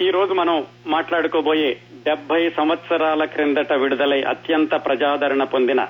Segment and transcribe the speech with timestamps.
[0.00, 1.76] ఈ రోజు మనం మాట్లాడుకోబోయే
[2.06, 5.86] డెబ్బై సంవత్సరాల క్రిందట విడుదలై అత్యంత ప్రజాదరణ పొందిన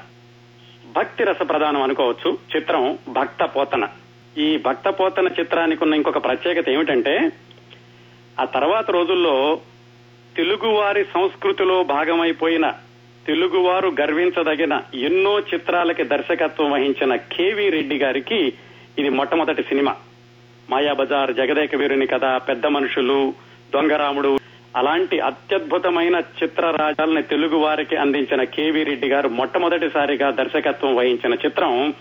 [0.97, 3.89] భక్తి రస ప్రధానం అనుకోవచ్చు చిత్రం భక్త పోతన.
[4.39, 7.33] ఈ భక్త పోతన చిత్రానికి ఉన్న ఇంకొక ప్రత్యేకత ఏమిటంటే
[8.41, 9.61] ఆ తర్వాత రోజుల్లో
[10.37, 12.71] తెలుగువారి సంస్కృతిలో భాగమైపోయిన
[13.27, 18.53] తెలుగువారు గర్వించదగిన ఎన్నో చిత్రాలకి దర్శకత్వం వహించిన కేవీ రెడ్డి గారికి
[18.99, 19.97] ఇది మొట్టమొదటి సినిమా.
[20.71, 24.39] మాయాబజార్ జగదేక వీరుని కథ పెద్ద మనుషులు దొంగరాముడు.
[24.77, 31.95] అలాంటి అత్యద్భుతమైన చిత్రరాజాలని తెలుగు వారికి అందించిన కేవీ రెడ్డి గారు మొట్టమొదటిసారిగా దర్శకత్వం వహించిన చిత్రం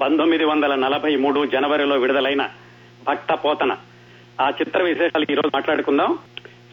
[0.00, 2.50] పంతొమ్మిది వందల నలభై మూడు జనవరిలో విడుదలైన
[3.08, 3.76] భక్త పోతన
[4.40, 6.18] ఆ చిత్ర విశేషాలు ఈ రోజు మాట్లాడుకుందాం.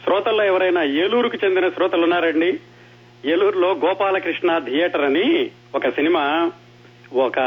[0.04, 2.60] శ్రోతల్లో ఎవరైనా ఏలూరుకు చెందిన శ్రోతలు ఉన్నారండి?
[3.26, 6.52] ఏలూరులో గోపాలకృష్ణ థియేటర్ అని ఒక సినిమా
[7.14, 7.40] ఒక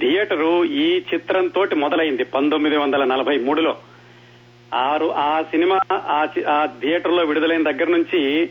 [0.00, 3.76] థియేటరు ఈ చిత్రంతో మొదలైంది పంతొమ్మిది వందల నలభై మూడులో.
[4.74, 8.50] ఆరు ఆ సినిమా ఆ థియేటర్లో విడుదలైన దగ్గర నుంచి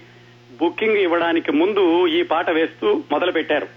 [0.62, 3.68] బుకింగ్ ఇవ్వడానికి ముందు ఈ పాట వేస్తూ మొదలు పెట్టారు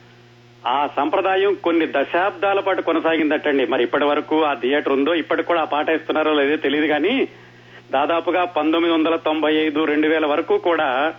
[0.66, 3.66] ఆ సంప్రదాయం కొన్ని దశాబ్దాల పాటు కొనసాగిందటండి.
[3.66, 7.28] మరి ఇప్పటి వరకు ఆ థియేటర్ ఉందో ఇప్పటికి కూడా ఆ పాట వేస్తున్నారో లేదో తెలియదు కానీ
[7.92, 11.14] దాదాపుగా పంతొమ్మిది వందల తొంభై ఐదు రెండు వేల వరకు కూడా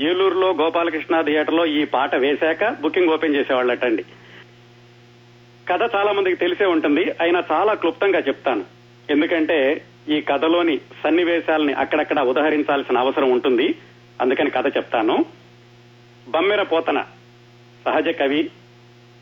[0.00, 4.04] ఏలూరులో గోపాలకృష్ణ థియేటర్లో ఈ పాట వేశాక బుకింగ్ ఓపెన్ చేసేవాళ్ళటండి.
[5.68, 7.10] కథ చాలా మందికి తెలిసే ఉంటుంది.
[7.20, 8.64] అయినా చాలా క్లుప్తంగా చెప్తాను.
[9.10, 13.78] ఎందుకంటే ఈ కథలోని సన్నివేశాలని అక్కడక్కడ ఉదహరించాల్సిన అవసరం ఉంటుంది.
[14.20, 15.24] అందుకని కథ చెప్తాను.
[16.28, 17.04] బమ్మెర పోతన
[17.84, 18.50] సహజ కవి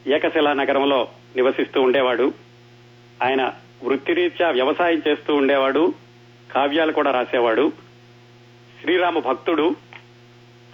[0.07, 2.33] ఏకశిలా నగరంలో నివసిస్తూ ఉండేవాడు.
[3.23, 3.53] ఆయన
[3.85, 5.95] వృత్తిరీత్యా వ్యవసాయం చేస్తూ ఉండేవాడు.
[6.53, 7.73] కావ్యాలు కూడా రాసేవాడు.
[8.81, 9.77] శ్రీరామ భక్తుడు.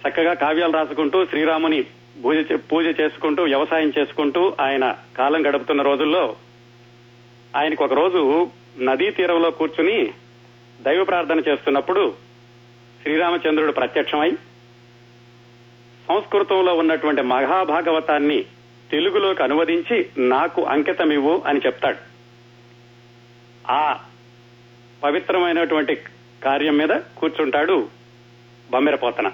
[0.07, 1.83] చక్కగా కావ్యాలు రాసుకుంటూ శ్రీరాముని
[2.25, 6.35] పూజ చే- పూజ చేసుకుంటూ వ్యవసాయం చేసుకుంటూ ఆయన కాలం గడుపుతున్న రోజుల్లో
[7.55, 8.49] ఆయనకు ఒక రోజు
[8.81, 10.13] నదీ తీరంలో కూర్చుని
[10.81, 12.13] దైవ ప్రార్థన చేస్తున్నప్పుడు
[13.01, 14.31] శ్రీరామచంద్రుడు ప్రత్యక్షమై
[16.07, 18.45] సంస్కృతంలో ఉన్నటువంటి మహాభాగవతాన్ని
[18.91, 21.97] తెలుగులోకి అనువదించి నాకు అంకితమివ్వు అని చెప్తాడు.
[23.71, 23.99] ఆ
[25.03, 25.95] పవిత్రమైనటువంటి
[26.43, 27.89] కార్యం మీద కూర్చుంటాడు
[28.71, 29.31] బమ్మెరపోతన.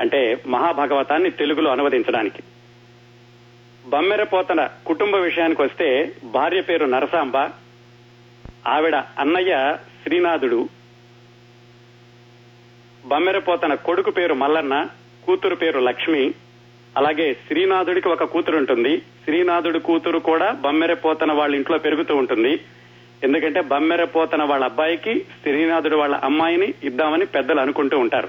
[0.00, 2.42] అంటే మహాభాగవతాన్ని తెలుగులో అనువదించడానికి.
[3.86, 7.36] బమ్మెరపోతన కుటుంబ విషయానికి వస్తే భార్య పేరు నరసాంబ
[8.66, 10.68] ఆవిడ అన్నయ్య శ్రీనాథుడు.
[13.04, 14.86] బమ్మెరపోతన కొడుకు పేరు మల్లన్న
[15.26, 16.34] కూతురు పేరు లక్ష్మి.
[16.96, 22.60] అలాగే శ్రీనాథుడికి ఒక కూతురు ఉంటుంది శ్రీనాథుడి కూతురు కూడా బమ్మెరపోతన వాళ్ళ ఇంట్లో పెరుగుతూ ఉంటుంది.
[23.24, 28.28] ఎందుకంటే బమ్మెరపోతన వాళ్ళ అబ్బాయికి శ్రీనాథుడు వాళ్ళ అమ్మాయిని ఇద్దామని పెద్దలు అనుకుంటూ ఉంటారు.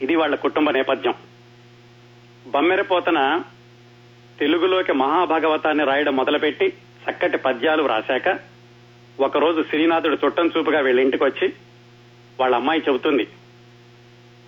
[0.00, 1.14] ఇది వాళ్ళ కుటుంబ నేపథ్యం.
[2.46, 3.42] బమ్మెరపోతన
[4.40, 6.72] తెలుగులోకి మహాభాగవతాన్ని రాయడం మొదలుపెట్టి
[7.10, 8.57] చక్కటి పద్యాలు రాశాక
[9.20, 11.52] ఒకరోజు శ్రీనాథుడు చుట్టం చూపుగా వీళ్ళ ఇంటికి వచ్చి
[12.40, 13.28] వాళ్ళ అమ్మాయి చెబుతుంది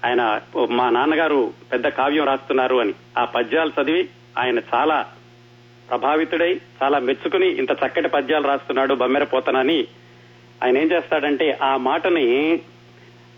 [0.04, 2.94] ఆయన మా నాన్నగారు పెద్ద కావ్యం రాస్తున్నారు అని.
[3.18, 4.08] ఆ పద్యాలు చదివి
[4.38, 5.06] ఆయన చాలా
[5.90, 9.86] ప్రభావితుడై చాలా మెచ్చుకుని ఇంత చక్కటి పద్యాలు రాస్తున్నాడు బమ్మెరపోతనని
[10.64, 12.60] ఆయన ఏం చేస్తాడంటే ఆ మాటని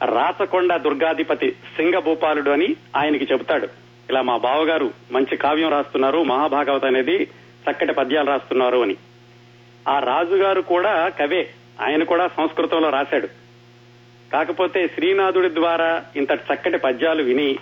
[0.04, 3.68] రాచకొండ దుర్గాధిపతి సింగభూపాలుడు అని ఆయనకి చెబుతాడు.
[4.10, 7.24] ఇలా మా బావగారు మంచి కావ్యం రాస్తున్నారు మహాభాగవత అనేది
[7.70, 8.96] చక్కటి పద్యాలు రాస్తున్నారు అని.
[9.88, 11.50] ఆ రాజుగారు కూడా కవే.
[11.80, 13.26] ఆయన కూడా సంస్కృతంలో రాశాడు.
[14.32, 17.58] కాకపోతే శ్రీనాథుడి ద్వారా ఇంత చక్కటి పద్యాలు విని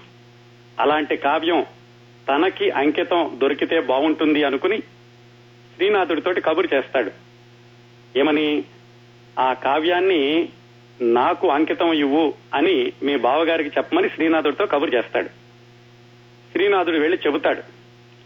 [0.81, 1.67] అలాంటి కావ్యం
[2.29, 4.81] తనకి అంకితం దొరికితే బాగుంటుంది అనుకుని
[5.77, 7.11] శ్రీనాథుడితోటి కబురు చేస్తాడు.
[8.19, 8.65] ఏమని
[9.39, 10.49] ఆ కావ్యాన్ని
[11.01, 15.29] నాకు అంకితం ఇవ్వు అని మీ బావగారికి చెప్పమని శ్రీనాథుడితో కబురు చేస్తాడు.
[16.53, 17.63] శ్రీనాథుడు వెళ్ళి చెబుతాడు.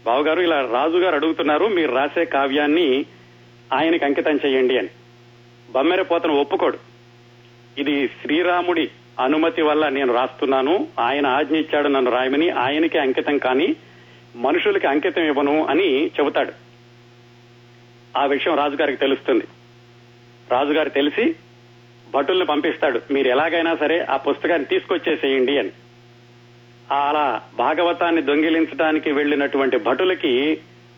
[0.05, 3.05] బావగారు ఇలా రాజుగారు అడుగుతున్నారు మీరు రాసే కావ్యాన్ని
[3.73, 4.87] ఆయనకి అంకితం చేయండి అని.
[5.69, 6.77] బమ్మెరపోతను ఒప్పుకోడు.
[7.77, 8.89] ఇది శ్రీరాముడి
[9.19, 10.87] అనుమతి వల్ల నేను రాస్తున్నాను.
[10.99, 13.75] ఆయన ఆజ్ఞ ఇచ్చాడు నన్ను రాయమని ఆయనకే అంకితం కానీ
[14.35, 16.51] మనుషులకి అంకితం ఇవ్వను అని చెబుతాడు.
[18.17, 19.43] ఆ విషయం రాజుగారికి తెలుస్తుంది.
[20.51, 21.35] రాజుగారు తెలిసి
[22.13, 23.01] భటుల్ని పంపిస్తాడు.
[23.11, 25.69] మీరు ఎలాగైనా సరే ఆ పుస్తకాన్ని తీసుకొచ్చేసేయండి అని.
[26.91, 30.57] అలా భాగవతాన్ని దొంగిలించడానికి వెళ్ళినటువంటి భటులకి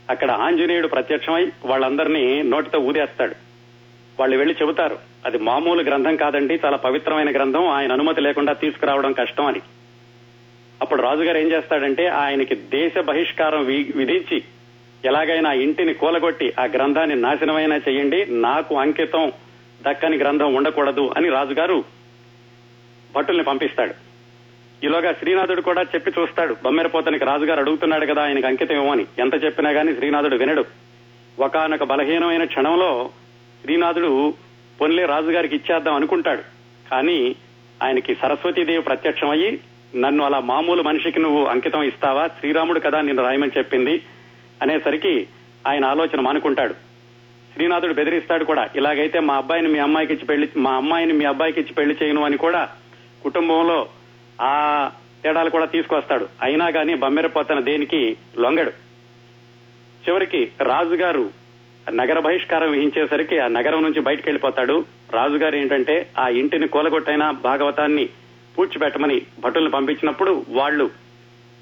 [0.10, 3.36] అక్కడ ఆంజనేయుడు ప్రత్యక్షమై వాళ్ళందరినీ నోటితో ఊదేస్తాడు.
[4.20, 9.46] వాళ్ళు వెళ్ళి చెబుతారు అది మామూలు గ్రంథం కాదండి చాలా పవిత్రమైన గ్రంథం ఆయన అనుమతి లేకుండా తీసుకురావడం కష్టం
[9.46, 9.60] అని.
[10.82, 14.44] అప్పుడు రాజుగారు ఏం చేస్తాడంటే ఆయనకి దేశ బహిష్కారం వి- విధించి
[15.06, 19.32] ఎలాగైనా ఆ ఇంటిని కూలగొట్టి ఆ గ్రంథాన్ని నాశనమైనా చేయండి నాకు అంకితం
[19.82, 21.84] దక్కని గ్రంథం ఉండకూడదు అని రాజుగారు
[23.16, 24.07] భటుల్ని పంపిస్తాడు.
[24.84, 26.58] ఈలోగా శ్రీనాథుడు కూడా చెప్పి చూస్తాడు.
[26.64, 30.66] బమ్మెరపోతనికి రాజుగారు అడుగుతున్నాడు కదా ఆయనకు అంకితం ఇవ్వని ఎంత చెప్పినా గాని శ్రీనాథుడు వినడు.
[31.40, 33.10] ఒకానొక బలహీనమైన క్షణంలో
[33.62, 34.34] శ్రీనాథుడు
[34.82, 36.42] పొన్లే రాజుగారికి ఇచ్చేద్దాం అనుకుంటాడు.
[36.92, 37.36] కానీ
[37.84, 39.60] ఆయనకి సరస్వతీదేవి ప్రత్యక్షం అయ్యి
[39.96, 42.28] నన్ను అలా మామూలు మనిషికి నువ్వు అంకితం ఇస్తావా?
[42.28, 44.02] శ్రీరాముడు కదా నిన్ను రాయమని చెప్పింది
[44.62, 45.28] అనేసరికి
[45.68, 46.74] ఆయన ఆలోచన మానుకుంటాడు.
[47.54, 51.74] శ్రీనాథుడు బెదిరిస్తాడు కూడా ఇలాగైతే మా అబ్బాయిని మీ అమ్మాయికి ఇచ్చి పెళ్ళి మా అమ్మాయిని మీ అబ్బాయికి ఇచ్చి
[51.74, 52.70] పెళ్ళి చేయను అని కూడా
[53.24, 53.88] కుటుంబంలో
[54.42, 54.92] ఆ
[55.24, 56.28] తేడాలు కూడా తీసుకొస్తాడు.
[56.42, 58.18] అయినా కానీ బమ్మెరపోతన దేనికి?
[58.40, 58.70] లొంగడు.
[60.08, 61.30] చివరికి రాజుగారు
[61.94, 68.10] నగర బహిష్కారం విహించేసరికి ఆ నగరం నుంచి బయటకు వెళ్ళిపోతాడు రాజుగారు ఏంటంటే ఆ ఇంటిని కూలగొట్టైన భాగవతాన్ని
[68.58, 70.92] పూడ్చిపెట్టమని భటులను పంపించినప్పుడు వాళ్ళు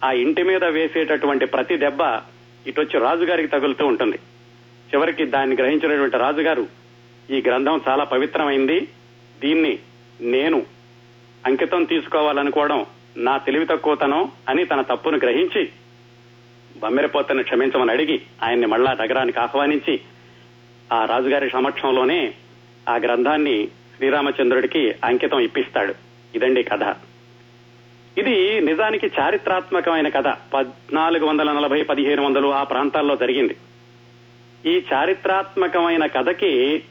[0.04, 2.22] ఆ ఇంటి మీద వేసేటటువంటి ప్రతి దెబ్బ
[2.68, 4.16] ఇటొచ్చి రాజుగారికి తగులుతూ ఉంటుంది.
[4.94, 6.68] చివరికి దాన్ని గ్రహించినటువంటి రాజుగారు
[7.32, 8.88] ఈ గ్రంథం చాలా పవిత్రమైంది.
[9.42, 9.80] దీన్ని
[10.22, 10.64] నేను
[11.46, 12.86] అంకితం తీసుకోవాలనుకోవడం
[13.18, 15.70] నా తెలివి తక్కువతనం అని తన తప్పును గ్రహించి
[16.78, 20.00] బమ్మెరపోతను క్షమించమని అడిగి ఆయన్ని మళ్ళా నగరానికి ఆహ్వానించి
[20.94, 22.34] ఆ రాజుగారి సమక్షంలోనే
[22.90, 25.94] ఆ గ్రంథాన్ని శ్రీరామచంద్రుడికి అంకితం ఇప్పిస్తాడు.
[26.36, 26.96] ఇదండి కథ.
[28.18, 30.28] ఇది నిజానికి చారిత్రాత్మకమైన కథ.
[30.54, 33.56] పద్నాలుగు వందల నలభై పదిహేను వందలు ఆ ప్రాంతాల్లో జరిగింది.
[34.66, 36.84] ఈ చారిత్రాత్మకమైన కథకి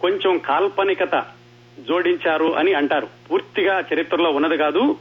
[0.00, 1.41] కొంచెం కాల్పనికత
[1.78, 3.08] జోడించారు అని అంటారు.
[3.30, 4.96] పూర్తిగా చరిత్రలో ఉన్నది కాదు.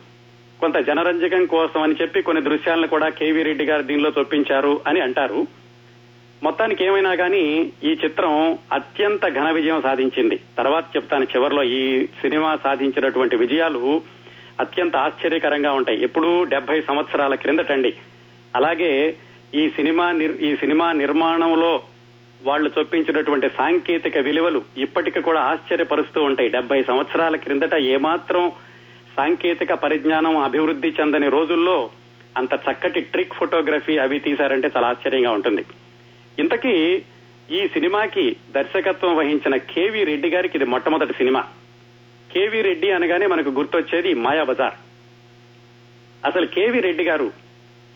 [0.60, 5.48] కొంత జనరంజకం కోసం అని చెప్పి కొన్ని దృశ్యాలను కూడా కేవీ రెడ్డి గారు దీనిలో చొప్పించారు అని అంటారు.
[6.44, 10.40] మొత్తానికి ఏమైనా కానీ ఈ చిత్రం అత్యంత ఘన విజయం సాధించింది.
[10.58, 14.02] తర్వాత చెప్తాను చివరిలో ఈ సినిమా సాధించినటువంటి విజయాలు
[14.60, 16.04] అత్యంత ఆశ్చర్యకరంగా ఉంటాయి.
[16.04, 17.94] ఎప్పుడు డెబ్బై సంవత్సరాల క్రిందటండి.
[18.56, 19.16] అలాగే
[19.56, 21.84] ఈ సినిమా ఈ సినిమా నిర్మాణంలో
[22.44, 26.50] వాళ్ళు చొప్పించినటువంటి సాంకేతిక విలువలు ఇప్పటికి కూడా ఆశ్చర్యపరుస్తూ ఉంటాయి.
[26.50, 28.52] డెబ్బై సంవత్సరాల క్రిందట ఏమాత్రం
[29.16, 31.90] సాంకేతిక పరిజ్ఞానం అభివృద్ధి చెందని రోజుల్లో
[32.38, 35.66] అంత చక్కటి ట్రిక్ ఫోటోగ్రఫీ అవి తీశారంటే చాలా ఆశ్చర్యంగా ఉంటుంది.
[36.40, 37.04] ఇంతకీ
[37.52, 41.42] ఈ సినిమాకి దర్శకత్వం వహించిన కేవి రెడ్డి గారికి ఇది మొట్టమొదటి సినిమా.
[42.34, 44.78] కేవి రెడ్డి అనగానే మనకు గుర్తొచ్చేది మాయాబజార్
[46.26, 47.32] అసలు కేవి రెడ్డి గారు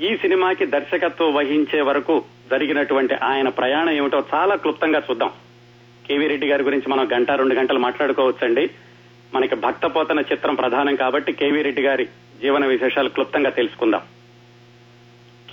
[0.02, 5.32] ఈ సినిమాకి దర్శకత్వం వహించే వరకు జరిగినటువంటి ఆయన ప్రయాణం ఏమిటో చాలా క్లుప్తంగా చూద్దాం.
[6.08, 8.70] కేవీ రెడ్డి గారి గురించి మనం గంట రెండు గంటలు మాట్లాడుకోవచ్చండి.
[9.34, 12.06] మనకి భక్తపోతన చిత్రం ప్రధానం కాబట్టి కేవీ రెడ్డి గారి
[12.42, 14.02] జీవన విశేషాలు క్లుప్తంగా తెలుసుకుందాం.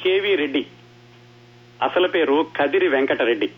[0.03, 0.67] కేవీ రెడ్డి
[1.83, 3.51] అసలు పేరు కదిరి వెంకటరెడ్డి.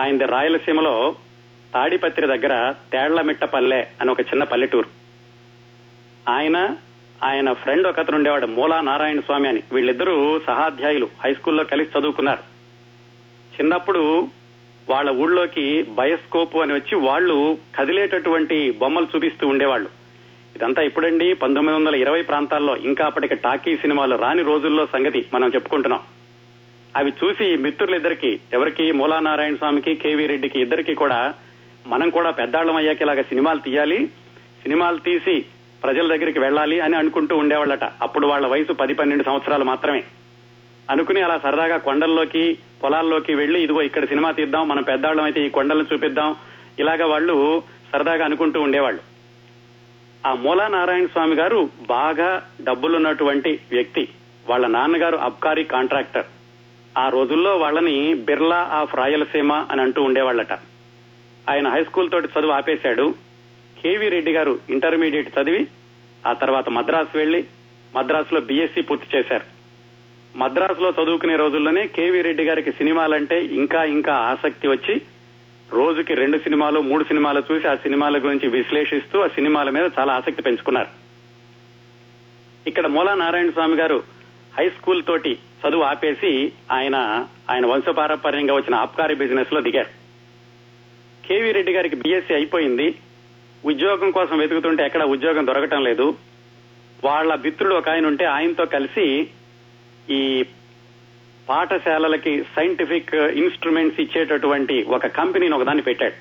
[0.00, 1.16] ఆయనది రాయలసీమలో
[1.74, 4.88] తాడిపత్రి దగ్గర తేళ్ళమిట్టపల్లె అని ఒక చిన్న పల్లెటూరు.
[6.28, 6.76] ఆయన
[7.24, 9.62] ఆయన ఫ్రెండ్ ఒకతను ఉండేవాడు మూలా నారాయణ స్వామి అని.
[9.72, 12.49] వీళ్ళిద్దరూ సహాధ్యాయులు హై స్కూల్లో కలిసి చదువుకున్నారు.
[13.60, 14.28] చిన్నప్పుడు
[14.90, 19.88] వాళ్ళ ఊళ్ళోకి బయోస్కోప్ అని వచ్చి వాళ్ళు కదిలేటటువంటి బొమ్మలు చూపిస్తూ ఉండేవాళ్ళు.
[20.56, 26.00] ఇదంతా ఇప్పుడండి పంతొమ్మిది వందల ఇరవై ప్రాంతాల్లో ఇంకా అప్పటికి టాకీ సినిమాలు రాని రోజుల్లో సంగతి మనం చెప్పుకుంటున్నాం.
[26.96, 31.34] అవి చూసి మిత్రులిద్దరికి ఎవరికి మూలా నారాయణ స్వామికి కేవీ రెడ్డికి ఇద్దరికి కూడా
[31.86, 34.06] మనం కూడా పెద్దాళ్ళం అయ్యాక ఇలాగ సినిమాలు తీయాలి
[34.62, 35.44] సినిమాలు తీసి
[35.82, 37.84] ప్రజల దగ్గరికి వెళ్ళాలి అని అనుకుంటూ ఉండేవాళ్ళట.
[37.84, 40.04] అప్పుడు వాళ్ళ వయసు పది పన్నెండు సంవత్సరాలు మాత్రమే.
[40.90, 45.86] అనుకుని అలా సరదాగా కొండల్లోకి పొలాల్లోకి వెళ్ళి ఇదిగో ఇక్కడ సినిమా తీద్దాం మనం పెద్దాళ్ళం అయితే ఈ కొండలను
[45.92, 46.36] చూపిద్దాం
[46.78, 47.62] ఇలాగా వాళ్ళు
[47.92, 49.00] సరదాగా అనుకుంటూ ఉండేవాళ్ళు.
[50.26, 54.08] ఆ మూలా నారాయణ స్వామి గారు బాగా డబ్బులున్నటువంటి వ్యక్తి.
[54.48, 56.24] వాళ్ళ నాన్నగారు అబ్కారీ కాంట్రాక్టర్.
[56.98, 60.52] ఆ రోజుల్లో వాళ్ళని బిర్లా ఆఫ్ రాయలసీమ అని అంటూ ఉండేవాళ్ళట.
[61.48, 63.14] ఆయన హై స్కూల్ తోటి చదువు ఆపేశాడు.
[63.82, 65.66] కేవీ రెడ్డి గారు ఇంటర్మీడియట్ చదివి
[66.26, 67.44] ఆ తర్వాత మద్రాసు వెళ్ళి
[67.94, 69.59] మద్రాసులో బీఎస్సీ పూర్తి చేశారు.
[70.36, 75.02] మద్రాసులో చదువుకునే రోజుల్లోనే కేవీ రెడ్డి గారికి సినిమాలంటే ఇంకా ఇంకా ఆసక్తి వచ్చి
[75.72, 80.42] రోజుకి రెండు సినిమాలు మూడు సినిమాలు చూసి ఆ సినిమాల గురించి విశ్లేషిస్తూ ఆ సినిమాల మీద చాలా ఆసక్తి
[80.42, 80.88] పెంచుకున్నారు.
[82.66, 84.02] ఇక్కడ మూలా నారాయణ స్వామి గారు
[84.58, 89.88] హై స్కూల్ తోటి చదువు ఆపేసి ఆయన ఆయన వంశపారంపర్యంగా వచ్చిన ఆబ్కారీ బిజినెస్లో దిగారు.
[91.26, 92.94] కేవీ రెడ్డి గారికి బీఎస్సీ అయిపోయింది.
[93.64, 96.16] ఉద్యోగం కోసం వెతుకుతుంటే ఎక్కడ ఉద్యోగం దొరకటం లేదు.
[97.04, 99.28] వాళ్ళ మిత్రుడు ఒక ఆయన ఉంటే ఆయనతో కలిసి
[100.10, 100.44] ఈ
[101.48, 106.14] పాఠశాలలకి సైంటిఫిక్ ఇన్స్ట్రుమెంట్స్ ఇచ్చేటటువంటి ఒక కంపెనీని ఒకదాన్ని పెట్టాడు.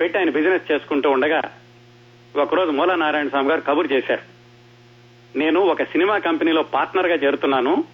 [0.00, 1.40] పెట్టి ఆయన బిజినెస్ చేసుకుంటూ ఉండగా
[2.36, 4.22] ఒకరోజు మూలా నారాయణ స్వామి గారు కబురు చేశారు.
[5.38, 7.84] నేను ఒక సినిమా కంపెనీలో పార్ట్నర్గా చేరుతున్నాను.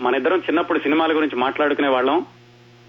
[0.00, 2.26] మన ఇద్దరం చిన్నప్పుడు సినిమాల గురించి మాట్లాడుకునే వాళ్ళం.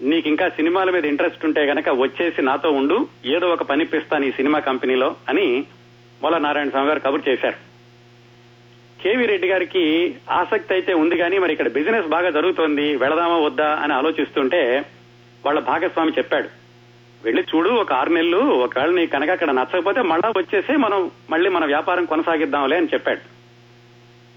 [0.00, 4.58] నీకు ఇంకా సినిమాల మీద ఇంట్రెస్ట్ ఉంటే గనక వచ్చేసి నాతో ఉండు ఏదో ఒక పనిపిస్తాను ఈ సినిమా
[4.58, 5.64] కంపెనీలో అని
[6.22, 7.67] మూల నారాయణ స్వామి గారు కబురు చేశారు.
[9.02, 13.92] కేవీ రెడ్డి గారికి ఆసక్తి అయితే ఉంది కానీ మరి ఇక్కడ బిజినెస్ బాగా జరుగుతోంది వెళదామా వద్దా అని
[13.92, 14.84] ఆలోచిస్తుంటే
[15.46, 16.48] వాళ్ళ భాగస్వామి చెప్పాడు.
[17.24, 21.64] వెళ్ళి చూడు ఒక ఆరు నెలలు ఒకవేళ నీ కనుక అక్కడ నచ్చకపోతే మళ్ళా వచ్చేసి మనం మళ్ళీ మన
[21.64, 23.20] వ్యాపారం కొనసాగిద్దాంలే అని చెప్పాడు.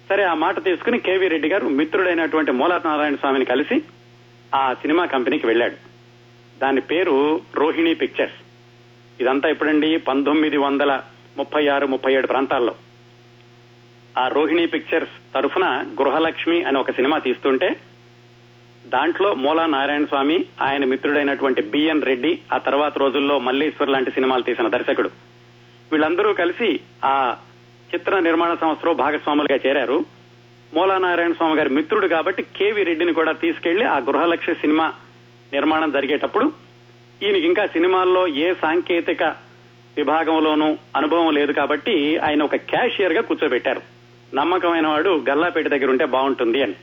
[0.09, 3.81] సరే ఆ మాట తీసుకుని కేవీ రెడ్డి గారు మిత్రుడైనటువంటి మూలా నారాయణ స్వామిని కలిసి
[4.55, 5.75] ఆ సినిమా కంపెనీకి వెళ్ళాడు.
[6.59, 8.35] దాని పేరు రోహిణి పిక్చర్స్.
[9.21, 9.97] ఇదంతా ఎప్పుడండి?
[9.97, 11.01] పంతొమ్మిది వందల
[11.37, 12.75] ముప్పై ఆరు ముప్పై ఏడు ప్రాంతాల్లో.
[14.17, 17.75] ఆ రోహిణి పిక్చర్స్ తరఫున గృహలక్ష్మి అని ఒక సినిమా తీస్తుంటే
[18.85, 24.67] దాంట్లో మూలా నారాయణ స్వామి ఆయన మిత్రుడైనటువంటి బిఎన్ రెడ్డి ఆ తర్వాత రోజుల్లో మల్లేశ్వర్ లాంటి సినిమాలు తీసిన
[24.67, 25.09] దర్శకుడు.
[25.91, 27.35] వీళ్ళందరూ కలిసి ఆ
[27.95, 30.05] చిత్ర నిర్మాణ సంస్థలో భాగస్వాములుగా చేరారు.
[30.73, 34.93] మూలా నారాయణ స్వామి గారి మిత్రుడు కాబట్టి కేవీ రెడ్డిని కూడా తీసుకెళ్ళి ఆ గృహలక్ష్మి సినిమా
[35.53, 36.51] నిర్మాణం జరిగేటప్పుడు
[37.23, 39.23] ఈయనకి ఇంకా సినిమాల్లో ఏ సాంకేతిక
[39.97, 44.00] విభాగంలోనూ అనుభవం లేదు కాబట్టి ఆయన ఒక క్యాషియర్గా కూర్చోబెట్టారు.
[44.33, 46.73] నమ్మకమైన వాడు గల్లాపేట దగ్గర ఉంటే బాగుంటుంది అని.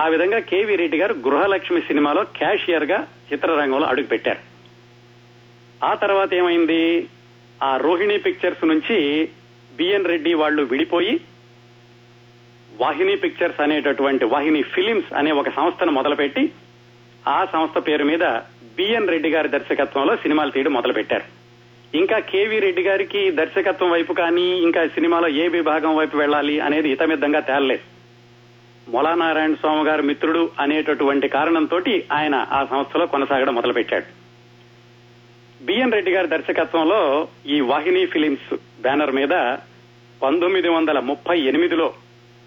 [0.00, 4.38] ఆ విధంగా కేవీ రెడ్డి గారు గృహలక్ష్మి సినిమాలో క్యాషియర్గా చిత్రరంగంలో అడుగు పెట్టారు.
[5.84, 7.08] ఆ తర్వాత ఏమైంది?
[7.62, 9.28] ఆ రోహిణి పిక్చర్స్ నుంచి
[9.72, 11.20] బిఎన్ రెడ్డి వాళ్ళు విడిపోయి
[12.80, 16.52] వాహిని పిక్చర్స్ అనేటటువంటి వాహిని ఫిలిమ్స్ అనే ఒక సంస్థను మొదలుపెట్టి
[17.28, 18.24] ఆ సంస్థ పేరు మీద
[18.76, 21.43] బిఎన్ రెడ్డి గారి దర్శకత్వంలో సినిమాలు తీయడం మొదలుపెట్టారు.
[22.00, 27.40] ఇంకా కేవీ రెడ్డి గారికి దర్శకత్వం వైపు కానీ ఇంకా సినిమాలో ఏ విభాగం వైపు వెళ్ళాలి అనేది హితమిద్దంగా
[27.48, 27.84] తేలలేదు.
[28.94, 31.78] మొలానారాయణ స్వామి గారి మిత్రుడు అనేటటువంటి కారణంతో
[32.18, 34.08] ఆయన ఆ సంస్థలో కొనసాగడం మొదలుపెట్టాడు.
[35.66, 37.00] బిఎన్ రెడ్డి గారి దర్శకత్వంలో
[37.54, 38.50] ఈ వాహిని ఫిలిమ్స్
[38.86, 39.34] బ్యానర్ మీద
[40.22, 41.86] పంతొమ్మిది వందల ముప్పై ఎనిమిదిలో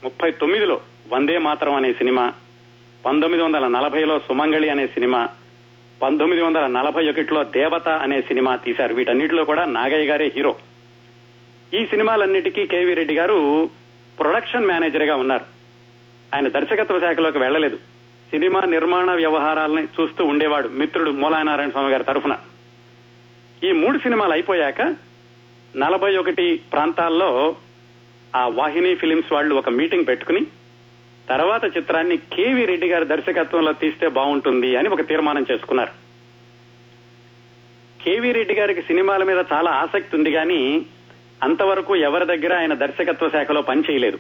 [0.03, 0.75] ముప్పై తొమ్మిదిలో
[1.13, 2.25] వందే మాతరం అనే సినిమా
[3.05, 5.21] పంతొమ్మిది వందల నలభైలో సుమంగళి అనే సినిమా
[6.01, 8.93] పంతొమ్మిది వందల నలభై ఒకటిలో దేవత అనే సినిమా తీశారు.
[8.93, 10.55] వీటన్నిటిలో కూడా నాగయ్య గారే హీరో.
[11.73, 13.69] ఈ సినిమాలన్నిటికీ కేవీ రెడ్డి గారు
[14.19, 15.45] ప్రొడక్షన్ మేనేజర్గా ఉన్నారు.
[16.35, 17.75] ఆయన దర్శకత్వ శాఖలోకి వెళ్ళలేదు
[18.29, 22.37] సినిమా నిర్మాణ వ్యవహారాలని చూస్తూ ఉండేవాడు మిత్రుడు మూలానారాయణ స్వామి గారి తరఫున.
[23.63, 24.81] ఈ మూడు సినిమాలు అయిపోయాక
[25.75, 27.55] నలభై ఒకటి ప్రాంతాల్లో
[28.35, 30.41] ఆ వాహిని ఫిలిమ్స్ వాళ్ళు ఒక మీటింగ్ పెట్టుకుని
[31.29, 35.91] తర్వాత చిత్రాన్ని కేవీ రెడ్డి గారి దర్శకత్వంలో తీస్తే బాగుంటుంది అని ఒక తీర్మానం చేసుకున్నారు.
[38.03, 40.85] కేవీ రెడ్డి గారికి సినిమాల మీద చాలా ఆసక్తి ఉంది కానీ
[41.43, 44.19] అంతవరకు ఎవరి దగ్గర ఆయన దర్శకత్వ శాఖలో పనిచేయలేదు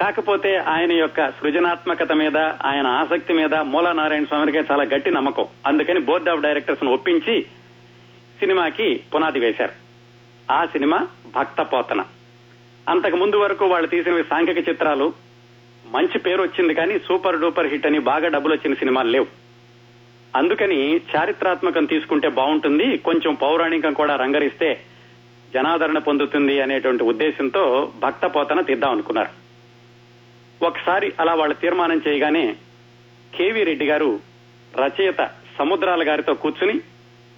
[0.00, 5.46] కాకపోతే ఆయన యొక్క సృజనాత్మకత మీద ఆయన ఆసక్తి మీద మూలా నారాయణ స్వామికి చాలా గట్టి నమ్మకం.
[5.66, 7.42] అందుకని బోర్డ్ ఆఫ్ డైరెక్టర్స్ను ఒప్పించి
[8.40, 9.72] సినిమాకి పునాది వేశారు.
[10.52, 12.04] ఆ సినిమా భక్త పోతన
[12.88, 15.27] అంతకు ముందు వరకు వాళ్ళు తీసిన సాంఘిక చిత్రాలు
[15.94, 19.26] మంచి పేరు వచ్చింది కానీ సూపర్ డూపర్ హిట్ అని బాగా డబ్బులు వచ్చిన సినిమాలు లేవు.
[20.36, 20.78] అందుకని
[21.12, 24.68] చారిత్రాత్మకం తీసుకుంటే బాగుంటుంది కొంచెం పౌరాణికం కూడా రంగరిస్తే
[25.54, 27.62] జనాదరణ పొందుతుంది అనేటువంటి ఉద్దేశంతో
[27.98, 29.32] భక్త పోతన తీద్దాం అనుకున్నారు.
[30.64, 32.44] ఒకసారి అలా వాళ్ళు తీర్మానం చేయగానే
[33.34, 34.20] కేవీ రెడ్డి గారు
[34.78, 36.80] రచయిత సముద్రాల గారితో కూర్చుని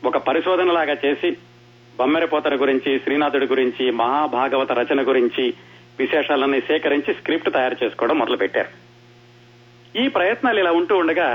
[0.05, 1.31] ఒక పరిశోధనలాగా చేసి
[1.99, 5.45] బొమ్మెరపోతన గురించి శ్రీనాథుడి గురించి మహాభాగవత రచన గురించి
[6.03, 8.71] విశేషాలన్నీ సేకరించి స్క్రిప్ట్ తయారు చేసుకోవడం మొదలు పెట్టారు
[9.95, 11.29] ఈ ప్రయత్నాలు ఇలా ఉంటూ ఉండగా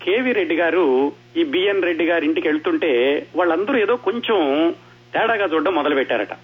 [0.00, 0.84] కేవీ రెడ్డి గారు
[1.36, 2.92] ఈ బిఎన్ రెడ్డి గారి ఇంటికి వెళ్తుంటే
[3.36, 4.38] వాళ్ళందరూ ఏదో కొంచెం
[5.14, 6.34] తేడాగా చూడడం మొదలు పెట్టారట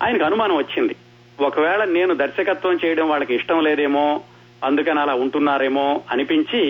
[0.00, 0.94] ఆయనకు అనుమానం వచ్చింది.
[1.38, 4.04] ఒకవేళ నేను దర్శకత్వం చేయడం వాళ్ళకి ఇష్టం లేదేమో
[4.64, 6.62] అందుకని అలా ఉంటున్నారేమో అనిపించి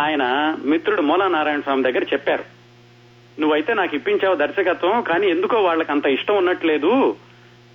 [0.00, 0.24] ఆయన
[0.70, 2.44] మిత్రుడు మూలా నారాయణ స్వామి దగ్గర చెప్పారు.
[3.40, 6.92] నువ్వైతే నాకు ఇప్పించావు దర్శకత్వం కానీ ఎందుకో వాళ్ళకి అంత ఇష్టం ఉన్నట్లేదు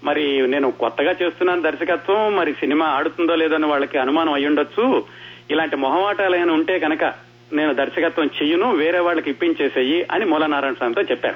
[0.03, 5.05] మరి నేను కొత్తగా చేస్తున్నాను దర్శకత్వం మరి సినిమా ఆడుతుందో లేదో అని వాళ్ళకి అనుమానం అయ్యుండొచ్చు
[5.51, 7.03] ఇలాంటి మొహమాటాలు ఏమైనా ఉంటే కనుక
[7.53, 11.35] నేను దర్శకత్వం చెయ్యను వేరే వాళ్ళకి ఇప్పించేసేయి అని మూలనారాయణ స్వామితో చెప్పారు.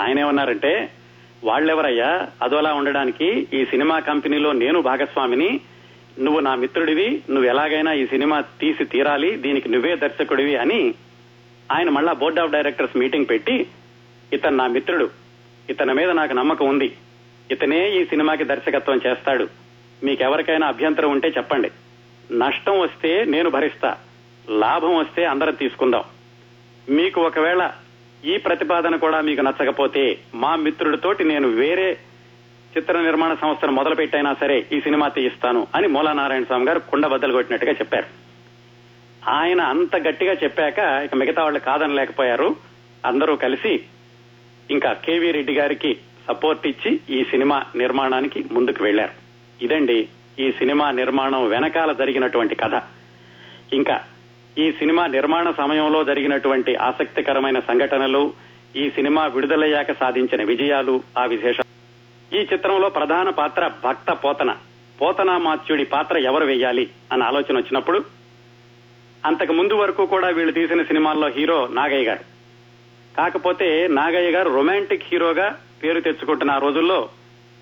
[0.00, 0.90] ఆయన ఏమన్నారంటే
[1.44, 2.28] వాళ్ళెవరయ్యా?
[2.42, 5.60] అదోలా ఉండడానికి ఈ సినిమా కంపెనీలో నేను భాగస్వామిని.
[6.18, 10.94] నువ్వు నా మిత్రుడివి నువ్వు ఎలాగైనా ఈ సినిమా తీసి తీరాలి దీనికి నువ్వే దర్శకుడివి అని
[11.72, 13.66] ఆయన మళ్ళా బోర్డ్ ఆఫ్ డైరెక్టర్స్ మీటింగ్ పెట్టి
[14.32, 15.23] ఇతను నా మిత్రుడు.
[15.70, 16.96] ఇతని మీద నాకు నమ్మకం ఉంది.
[17.50, 19.48] ఇతనే ఈ సినిమాకి దర్శకత్వం చేస్తాడు.
[20.04, 21.70] మీకెవరికైనా అభ్యంతరం ఉంటే చెప్పండి.
[22.32, 23.96] నష్టం వస్తే నేను భరిస్తా.
[24.50, 26.04] లాభం వస్తే అందరం తీసుకుందాం.
[26.88, 27.70] మీకు ఒకవేళ
[28.24, 31.98] ఈ ప్రతిపాదన కూడా మీకు నచ్చకపోతే మా మిత్రుడితోటి నేను వేరే
[32.78, 37.32] చిత్ర నిర్మాణ సంస్థను మొదలు పెట్టైనా సరే ఈ సినిమా తీయిస్తాను అని మూలానారాయణ స్వామి గారు కుండ బద్దలు
[37.32, 38.06] కొట్టినట్టుగా చెప్పారు.
[39.30, 42.56] ఆయన అంత గట్టిగా చెప్పాక ఇక మిగతా వాళ్ళు కాదనలేకపోయారు.
[43.06, 43.80] అందరూ కలిసి
[44.70, 49.12] ఇంకా కేవీ రెడ్డి గారికి సపోర్ట్ ఇచ్చి ఈ సినిమా నిర్మాణానికి ముందుకు వెళ్ళారు
[49.62, 52.82] ఇదండి ఈ సినిమా నిర్మాణం వెనకాల జరిగినటువంటి కథ.
[53.72, 54.04] ఇంకా
[54.58, 58.32] ఈ సినిమా నిర్మాణ సమయంలో జరిగినటువంటి ఆసక్తికరమైన సంఘటనలు
[58.76, 61.70] ఈ సినిమా విడుదలయ్యాక సాధించిన విజయాలు ఆ విశేషాలు
[62.36, 64.56] ఈ చిత్రంలో ప్రధాన పాత్ర భక్త పోతన.
[65.00, 68.04] పోతనామాత్యుడి పాత్ర ఎవరు వేయాలి అన్న ఆలోచన వచ్చినప్పుడు
[69.26, 72.33] అంతకు ముందు వరకు కూడా వీళ్ళు తీసిన సినిమాల్లో హీరో నాగయ్య గారు.
[73.16, 77.08] కాకపోతే నాగయ్య గారు రొమాంటిక్ హీరోగా పేరు తెచ్చుకుంటున్న ఆ రోజుల్లో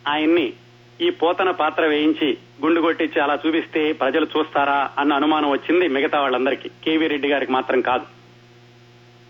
[0.08, 0.52] ఆయన్ని
[1.00, 6.68] ఈ పోతన పాత్ర వేయించి గుండు కొట్టించి అలా చూపిస్తే ప్రజలు చూస్తారా అన్న అనుమానం వచ్చింది మిగతా వాళ్ళందరికీ.
[6.68, 8.04] కేవీ రెడ్డి గారికి మాత్రం కాదు.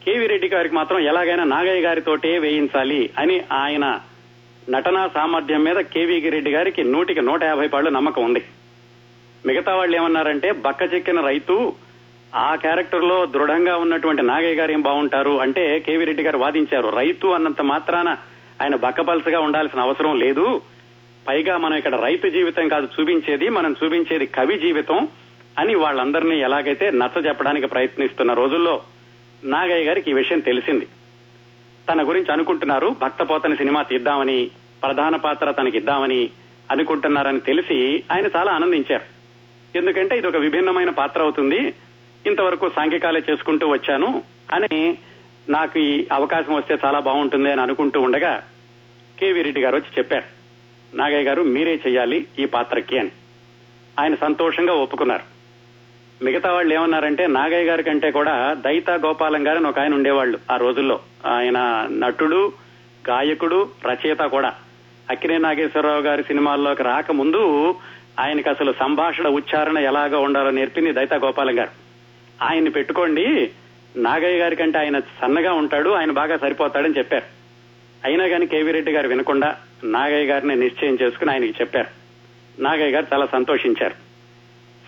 [0.05, 4.01] కేవీ రెడ్డి గారికి మాత్రం ఎలాగైనా నాగయ్య గారితోటే వేయించాలి అని ఆయన
[4.71, 8.45] నటనా సామర్థ్యం మీద కేవీ రెడ్డి గారికి నూటికి నూట యాభై పాళ్ళు నమ్మకం ఉంది.
[9.47, 11.73] మిగతా వాళ్ళు ఏమన్నారంటే బక్క చెక్కిన రైతు
[12.35, 16.89] ఆ క్యారెక్టర్లో దృఢంగా ఉన్నటువంటి నాగయ్య గారు ఏం బాగుంటారు అంటే కేవీ రెడ్డి గారు వాదించారు.
[16.89, 18.09] రైతు అన్నంత మాత్రాన
[18.63, 20.61] ఆయన బక్కపలసగా ఉండాల్సిన అవసరం లేదు.
[21.29, 25.09] పైగా మనం ఇక్కడ రైతు జీవితం కాదు చూపించేది మనం చూపించేది కవి జీవితం
[25.59, 28.83] అని వాళ్ళందరినీ ఎలాగైతే నచ్చ చెప్పడానికి ప్రయత్నిస్తున్న రోజుల్లో
[29.45, 30.87] నాగయ్య గారికి ఈ విషయం తెలిసింది.
[31.89, 34.51] తన గురించి అనుకుంటున్నారు భక్తపోతని సినిమా తీద్దామని
[34.83, 36.31] ప్రధాన పాత్ర తనకి ఇద్దామని
[36.71, 39.03] అనుకుంటున్నారని తెలిసి ఆయన చాలా ఆనందించారు.
[39.79, 41.75] ఎందుకంటే ఇది ఒక విభిన్నమైన పాత్ర అవుతుంది.
[42.27, 44.99] ఇంతవరకు సాంఘికాలే చేసుకుంటూ వచ్చాను అని
[45.49, 48.43] నాకు ఈ అవకాశం వస్తే చాలా బాగుంటుంది అని అనుకుంటూ ఉండగా
[49.21, 50.43] కేవీ రెడ్డి గారు వచ్చి చెప్పారు.
[50.97, 53.11] నాగయ్య గారు మీరే చేయాలి ఈ పాత్రకి అని.
[54.01, 55.33] ఆయన సంతోషంగా ఒప్పుకున్నారు.
[56.25, 61.01] మిగతా వాళ్ళు ఏమన్నారంటే నాగయ్య గారి కంటే కూడా దైత గోపాలం గారని ఒక ఆయన ఉండేవాళ్ళు ఆ రోజుల్లో.
[61.27, 62.53] ఆయన నటుడు
[63.09, 64.55] గాయకుడు రచయిత కూడా.
[65.11, 67.75] అక్కినే నాగేశ్వరరావు గారి సినిమాల్లోకి రాకముందు
[68.21, 71.82] ఆయనకి అసలు సంభాషణ ఉచ్చారణ ఎలాగా ఉండాలో నేర్పింది దైత గోపాలం గారు.
[72.43, 73.51] ఆయన్ని పెట్టుకోండి.
[73.97, 77.25] నాగయ్య గారి కంటే ఆయన సన్నగా ఉంటాడు ఆయన బాగా సరిపోతాడని చెప్పారు.
[78.05, 81.87] అయినా కానీ కేవీ రెడ్డి గారు వినకుండా నాగయ్య గారిని నిశ్చయం చేసుకుని ఆయనకి చెప్పారు.
[82.63, 83.95] నాగయ్య గారు చాలా సంతోషించారు.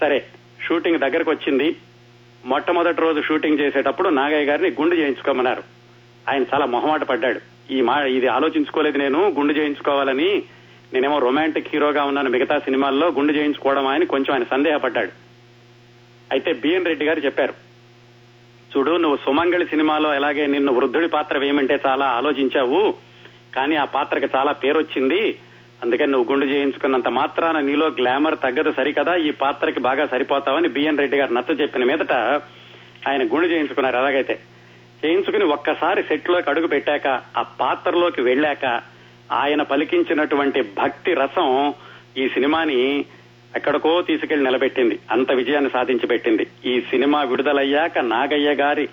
[0.00, 0.24] సరే
[0.62, 1.76] షూటింగ్ దగ్గరకు వచ్చింది.
[2.44, 5.62] మొట్టమొదటి రోజు షూటింగ్ చేసేటప్పుడు నాగయ్య గారిని గుండు చేయించుకోమన్నారు.
[6.30, 7.40] ఆయన చాలా మొహమాట పడ్డాడు.
[7.72, 10.42] ఈ మా ఇది ఆలోచించుకోలేదు నేను గుండు చేయించుకోవాలని.
[10.94, 15.23] నేనేమో రొమాంటిక్ హీరోగా ఉన్నాను మిగతా సినిమాల్లో గుండు చేయించుకోవడం అని కొంచెం ఆయన సందేహపడ్డాడు.
[16.34, 17.54] అయితే బిఎన్ రెడ్డి గారు చెప్పారు.
[18.70, 22.80] చూడు నువ్వు సుమంగళి సినిమాలో ఎలాగే నిన్ను వృద్ధుడి పాత్ర వేయమంటే చాలా ఆలోచించావు
[23.56, 25.20] కానీ ఆ పాత్రకి చాలా పేరు వచ్చింది
[25.82, 31.16] అందుకని నువ్వు గుండు చేయించుకున్నంత మాత్రాన నీలో గ్లామర్ తగ్గదు సరికదా ఈ పాత్రకి బాగా సరిపోతావని బిఎన్ రెడ్డి
[31.16, 32.14] గారు నచ్చ చెప్పిన మీదట
[33.08, 34.34] ఆయన గుండు చేయించుకున్నారు అలాగైతే
[35.02, 37.06] చేయించుకుని ఒక్కసారి సెట్లోకి అడుగు పెట్టాక
[37.40, 38.64] ఆ పాత్రలోకి వెళ్ళాక
[39.32, 41.48] ఆయన పలికించినటువంటి భక్తి రసం
[42.16, 42.80] ఈ సినిమాని
[43.56, 44.98] ఎక్కడికో తీసుకెళ్ళి నిలబెట్టింది.
[45.10, 46.46] అంత విజయాన్ని సాధించి పెట్టింది.
[46.64, 48.88] ఈ సినిమా విడుదలయ్యాక నాగయ్య గారి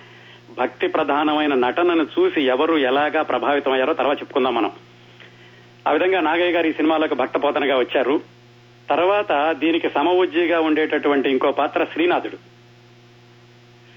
[0.60, 4.72] భక్తి ప్రధానమైన నటనను చూసి ఎవరు ఎలాగా ప్రభావితమయ్యారో తర్వాత చెప్పుకుందాం మనం.
[5.88, 8.22] ఆ విధంగా నాగయ్య గారు ఈ సినిమాలోకి భక్తపోతనగా వచ్చారు.
[8.90, 12.36] తర్వాత దీనికి సమవుజ్జిగా ఉండేటటువంటి ఇంకో పాత్ర శ్రీనాథుడు.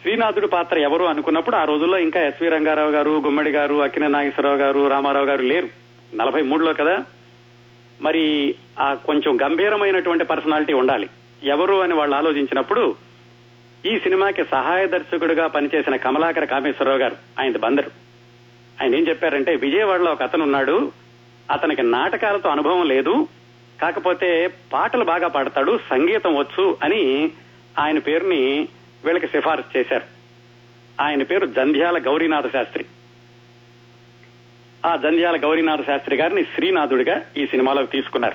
[0.03, 4.88] శ్రీనాథుడు పాత్ర ఎవరు అనుకున్నప్పుడు ఆ రోజుల్లో ఇంకా ఎస్వి రంగారావు గారు గుమ్మడి గారు అక్కిన నాగేశ్వరరావు గారు
[4.88, 5.69] రామారావు గారు లేరు.
[6.15, 7.05] నలభై మూడులో కదా
[8.01, 11.09] మరి ఆ కొంచెం గంభీరమైనటువంటి పర్సనాలిటీ ఉండాలి.
[11.43, 12.97] ఎవరు అని వాళ్ళు ఆలోచించినప్పుడు
[13.87, 17.91] ఈ సినిమాకి సహాయ దర్శకుడుగా పనిచేసిన కమలాకర కామేశ్వరరావు గారు ఆయన బందరు.
[18.83, 20.93] ఆయన ఏం చెప్పారంటే విజయవాడలో ఒక అతను ఉన్నాడు
[21.51, 23.29] అతనికి నాటకాలతో అనుభవం లేదు
[23.81, 27.31] కాకపోతే పాటలు బాగా పాడతాడు సంగీతం వచ్చు అని
[27.79, 28.69] ఆయన పేరుని
[29.05, 30.05] వీళ్ళకి సిఫారసు చేశారు.
[31.03, 32.85] ఆయన పేరు జంధ్యాల గౌరీనాథ శాస్త్రి.
[34.85, 38.35] ఆ జంధ్యాల గౌరీనాథ శాస్త్రి గారిని శ్రీనాథుడిగా ఈ సినిమాలోకి తీసుకున్నారు.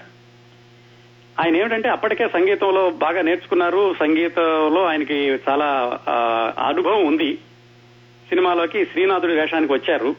[1.42, 3.96] ఆయన ఏమిటంటే అప్పటికే సంగీతంలో బాగా నేర్చుకున్నారు.
[4.00, 6.00] సంగీతంలో ఆయనకి చాలా
[6.66, 7.36] అనుభవం ఉంది.
[8.30, 10.16] సినిమాలోకి శ్రీనాథుడి వేషానికి వచ్చారు.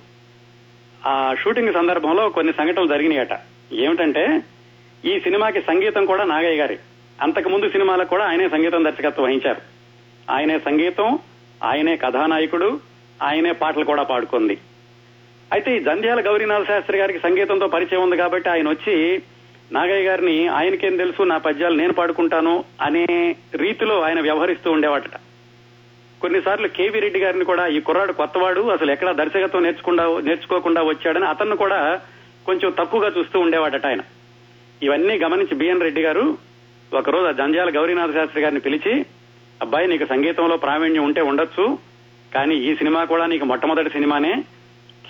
[1.07, 3.41] ఆ షూటింగ్ సందర్భంలో కొన్ని సంఘటనలు జరిగినాయట.
[3.73, 4.43] ఏమిటంటే
[5.05, 6.79] ఈ సినిమాకి సంగీతం కూడా నాగయ్య గారి.
[7.23, 9.61] అంతకు ముందు సినిమాలకు కూడా ఆయనే సంగీతం దర్శకత్వం వహించారు.
[10.33, 11.19] ఆయనే సంగీతం
[11.65, 12.81] ఆయనే కథానాయకుడు
[13.23, 14.59] ఆయనే పాటలు కూడా పాడుకుంది.
[15.51, 18.95] అయితే ఈ జంధ్యాల గౌరీనాథ శాస్త్రి గారికి సంగీతంతో పరిచయం ఉంది కాబట్టి ఆయన వచ్చి
[19.71, 22.55] నాగయ్య గారిని ఆయనకేం తెలుసు నా పద్యాలు నేను పాడుకుంటాను
[22.87, 23.05] అనే
[23.63, 25.17] రీతిలో ఆయన వ్యవహరిస్తూ ఉండేవాట
[26.21, 31.57] కొన్నిసార్లు కేవీ రెడ్డి గారిని కూడా ఈ కుర్రాడు కొత్తవాడు అసలు ఎక్కడా దర్శకత్వం నేర్చుకుండా నేర్చుకోకుండా వచ్చాడని అతన్ని
[31.63, 31.79] కూడా
[32.47, 34.03] కొంచెం తక్కువగా చూస్తూ ఉండేవాడట ఆయన.
[34.81, 36.25] ఇవన్నీ గమనించి బిఎన్ రెడ్డి గారు
[36.93, 38.93] ఒకరోజు ఆ జంజాల గౌరీనాథ శాస్త్రి గారిని పిలిచి
[39.61, 41.65] అబ్బాయి నీకు సంగీతంలో ప్రావీణ్యం ఉంటే ఉండొచ్చు
[42.33, 44.33] కానీ ఈ సినిమా కూడా నీకు మొట్టమొదటి సినిమానే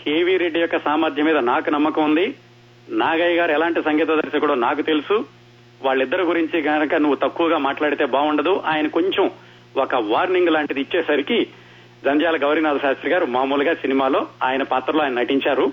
[0.04, 2.34] కేవీ రెడ్డి యొక్క సామర్థ్యం మీద నాకు నమ్మకం ఉంది.
[2.88, 5.24] నాగయ్య గారు ఎలాంటి సంగీత దర్శకుడో నాకు తెలుసు.
[5.82, 8.62] వాళ్ళిద్దరి గురించి గనక నువ్వు తక్కువగా మాట్లాడితే బాగుండదు.
[8.66, 9.30] ఆయన కొంచెం
[9.76, 11.46] ఒక వార్నింగ్ లాంటిది ఇచ్చేసరికి
[12.04, 15.72] జంజాల గౌరీనాథ శాస్త్రి గారు మామూలుగా సినిమాలో ఆయన పాత్రలో ఆయన నటించారు.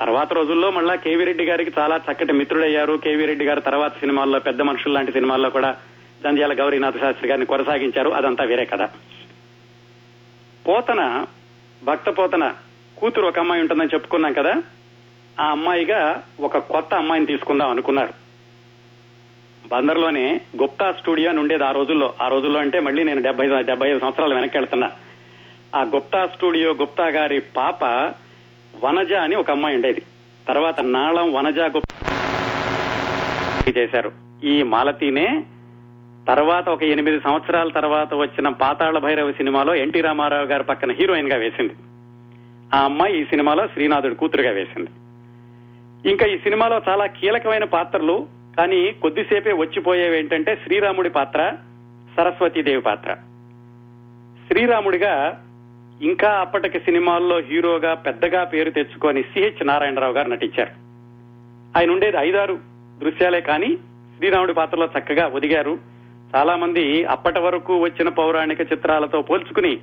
[0.00, 2.94] తర్వాత రోజుల్లో మళ్ళా కేవీ రెడ్డి గారికి చాలా చక్కటి మిత్రుడయ్యారు.
[3.04, 5.76] కేవీ రెడ్డి గారు తర్వాత సినిమాల్లో పెద్ద మనుషులు లాంటి సినిమాల్లో కూడా
[6.24, 8.10] జంజాల గౌరీనాథ శాస్త్రి గారిని కొనసాగించారు.
[8.10, 8.88] అదంతా వేరే కదా
[10.68, 11.26] పోతన
[11.84, 12.52] భక్త పోతన
[13.02, 14.62] కూతురు ఒక అమ్మాయి ఉంటుందని చెప్పుకున్నాం కదా
[15.40, 18.08] ఆ అమ్మాయిగా ఒక కొత్త అమ్మాయిని తీసుకుందాం అనుకున్నారు.
[19.68, 22.14] బందర్లోనే గుప్తా స్టూడియో అని ఉండేది ఆ రోజుల్లో.
[22.22, 24.90] ఆ రోజుల్లో అంటే మళ్ళీ నేను డెబ్బై డెబ్బై ఐదు సంవత్సరాలు వెనక్కి వెళ్తున్నా.
[25.74, 27.84] ఆ గుప్తా స్టూడియో గుప్తా గారి పాప
[28.84, 30.02] వనజ అని ఒక అమ్మాయి ఉండేది.
[30.48, 32.12] తర్వాత నాళం వనజ గుప్తా
[33.78, 34.12] చేశారు.
[34.44, 35.44] ఈ మాలతీనే
[36.28, 41.74] తర్వాత ఒక ఎనిమిది సంవత్సరాల తర్వాత వచ్చిన పాతాళ భైరవ సినిమాలో ఎన్టీ రామారావు గారి పక్కన హీరోయిన్గా వేసింది.
[42.74, 44.90] ఆ అమ్మాయి ఈ సినిమాలో శ్రీనాథుడి కూతురుగా వేసింది.
[46.10, 48.26] ఇంకా ఈ సినిమాలో చాలా కీలకమైన పాత్రలు
[48.58, 51.52] కానీ కొద్దిసేపే వచ్చిపోయేవి ఏంటంటే శ్రీరాముడి పాత్ర
[52.16, 53.14] సరస్వతీదేవి పాత్ర.
[54.48, 55.44] శ్రీరాముడిగా
[56.02, 60.70] ఇంకా అప్పటికి సినిమాల్లో హీరోగా పెద్దగా పేరు తెచ్చుకొని సిహెచ్ నారాయణరావు గారు నటించారు.
[61.78, 62.58] ఆయన ఉండేది ఐదారు
[62.98, 63.76] దృశ్యాలే కానీ
[64.16, 65.78] శ్రీరాముడి పాత్రలో చక్కగా ఒదిగారు.
[66.36, 69.78] చాలా మంది అప్పటి వరకు వచ్చిన పౌరాణిక చిత్రాలతో పోల్చుకుని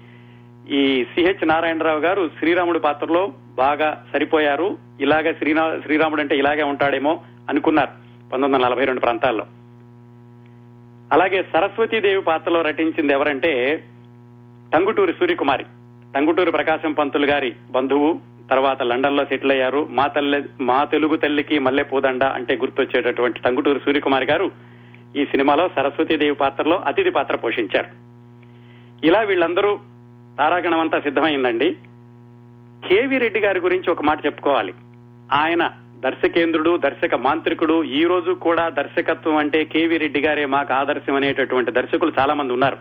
[0.72, 4.78] ఈ సిహెచ్ నారాయణరావు గారు శ్రీరాముడి పాత్రలో బాగా సరిపోయారు.
[5.02, 7.90] ఇలాగే శ్రీనా శ్రీరాముడు అంటే ఇలాగే ఉంటాడేమో అనుకున్నారు
[8.24, 9.46] పంతొమ్మిది వందల నలభై రెండు ప్రాంతాల్లో.
[11.14, 13.84] అలాగే సరస్వతీదేవి పాత్రలో నటించింది ఎవరంటే
[14.74, 15.64] టంగుటూరి సూర్యకుమారి.
[16.16, 19.88] టంగుటూరి ప్రకాశం పంతులు గారి బంధువు తర్వాత లండన్లో సెటిల్ అయ్యారు.
[19.92, 24.52] మా తల్లి మా తెలుగు తల్లికి మల్లె పూదండ అంటే గుర్తొచ్చేటటువంటి టంగుటూరి సూర్యకుమారి గారు
[25.16, 27.88] ఈ సినిమాలో సరస్వతీదేవి పాత్రలో అతిథి పాత్ర పోషించారు.
[29.06, 29.80] ఇలా వీళ్ళందరూ
[30.40, 31.76] తారాగణం అంతా సిద్ధమైందండి.
[32.88, 34.74] కేవి రెడ్డి గారి గురించి ఒక మాట చెప్పుకోవాలి.
[35.32, 41.72] ఆయన దర్శకేంద్రుడు దర్శక మాంత్రికుడు ఈ రోజు కూడా దర్శకత్వం అంటే కేవి రెడ్డి గారే మాకు ఆదర్శం అనేటటువంటి
[41.72, 42.78] దర్శకులు చాలా మంది ఉన్నారు.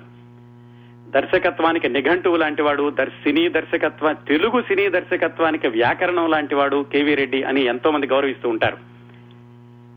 [1.10, 7.64] దర్శకత్వానికి నిఘంటువు లాంటి వాడు సినీ దర్శకత్వ తెలుగు సినీ దర్శకత్వానికి వ్యాకరణం లాంటి వాడు కేవీ రెడ్డి అని
[7.64, 8.76] ఎంతో మంది గౌరవిస్తూ ఉంటారు.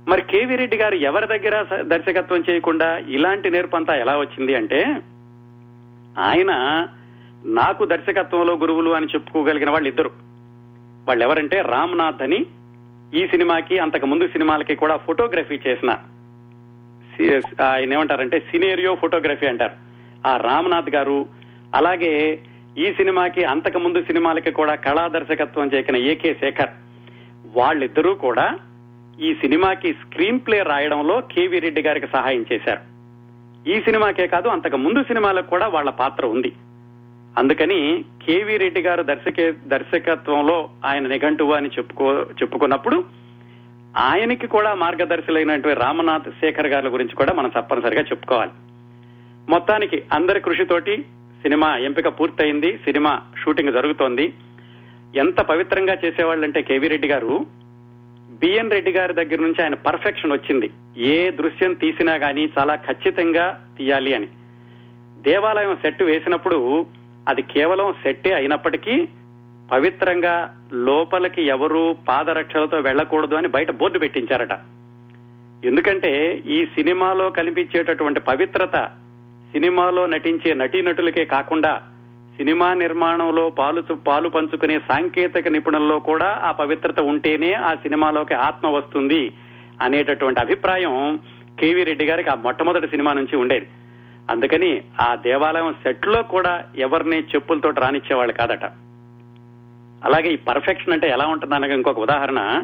[0.08, 4.84] మరి కేవీ రెడ్డి గారు ఎవరి దగ్గర స- దర్శకత్వం చేయకుండా ఇలాంటి నేర్పంతా ఎలా వచ్చింది అంటే
[6.20, 6.88] ఆయన
[7.46, 10.12] నాకు దర్శకత్వంలో గురువులు అని చెప్పుకోగలిగిన వాళ్ళు ఇద్దరు
[11.08, 12.46] వాళ్ళు ఎవరంటే రామ్నాథ్ అని
[13.14, 15.98] ఈ సినిమాకి అంతకు ముందు సినిమాలకి కూడా ఫోటోగ్రఫీ చేసిన
[17.64, 19.74] ఆయన ఏమంటారంటే సినేరియో ఫోటోగ్రఫీ అంటారు.
[20.28, 21.26] ఆ రామ్నాథ్ గారు
[21.76, 22.44] అలాగే
[22.78, 26.70] ఈ సినిమాకి అంతకు ముందు సినిమాలకి కూడా కళా దర్శకత్వం చేసిన ఏకే శేఖర్.
[27.46, 28.60] వాళ్ళిద్దరూ కూడా
[29.20, 32.80] ఈ సినిమాకి స్క్రీన్ ప్లే రాయడంలో కేవీ రెడ్డి గారికి సహాయం చేశారు.
[33.70, 36.54] ఈ సినిమాకే కాదు అంతకు ముందు సినిమాలకు కూడా వాళ్ళ పాత్ర ఉంది.
[37.38, 43.04] అందుకని కేవీ రెడ్డి గారు దర్శకే దర్శకత్వంలో ఆయన నిఘంటువు అని చెప్పుకో చెప్పుకున్నప్పుడు
[43.98, 48.52] ఆయనకి కూడా మార్గదర్శులైనటువంటి రామనాథ్ శేఖర్ గారి గురించి కూడా మనం తప్పనిసరిగా చెప్పుకోవాలి.
[49.50, 51.06] మొత్తానికి అందరి కృషితోటి
[51.42, 54.34] సినిమా ఎంపిక పూర్తయింది సినిమా షూటింగ్ జరుగుతోంది.
[55.16, 57.46] ఎంత పవిత్రంగా చేసేవాళ్ళంటే కేవీ రెడ్డి గారు
[58.30, 60.70] బిఎన్ రెడ్డి గారి దగ్గర నుంచి ఆయన పర్ఫెక్షన్ వచ్చింది.
[60.98, 64.28] ఏ దృశ్యం తీసినా గానీ చాలా ఖచ్చితంగా తీయాలి అని.
[65.18, 66.86] దేవాలయం సెట్ వేసినప్పుడు
[67.32, 69.08] అది కేవలం సెట్టే అయినప్పటికీ
[69.72, 70.34] పవిత్రంగా
[70.74, 74.54] లోపలికి ఎవరు పాదరక్షలతో వెళ్ళకూడదు అని బయట బోర్డు పెట్టించారట.
[75.66, 76.12] ఎందుకంటే
[76.46, 78.76] ఈ సినిమాలో కనిపించేటటువంటి పవిత్రత
[79.52, 81.82] సినిమాలో నటించే నటీనటులకే కాకుండా
[82.38, 89.32] సినిమా నిర్మాణంలో పాలు పాలు పంచుకునే సాంకేతిక నిపుణుల్లో కూడా ఆ పవిత్రత ఉంటేనే ఆ సినిమాలోకి ఆత్మ వస్తుంది
[89.82, 91.20] అనేటటువంటి అభిప్రాయం
[91.60, 93.68] కేవీ రెడ్డి గారికి ఆ మొట్టమొదటి సినిమా నుంచి ఉండేది.
[94.32, 98.66] అందుకని ఆ దేవాలయం సెట్లో కూడా ఎవరిని చెప్పులతో రానిచ్చేవాళ్ళు కాదట.
[100.04, 102.64] అలాగే ఈ పర్ఫెక్షన్ అంటే ఎలా ఉంటుంది అనగా ఇంకొక ఉదాహరణ.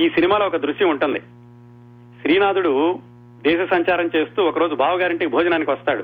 [0.00, 1.20] ఈ సినిమాలో ఒక దృశ్యం ఉంటుంది.
[2.20, 2.98] శ్రీనాథుడు
[3.42, 6.02] దేశ సంచారం చేస్తూ ఒకరోజు బావగారింటికి భోజనానికి వస్తాడు.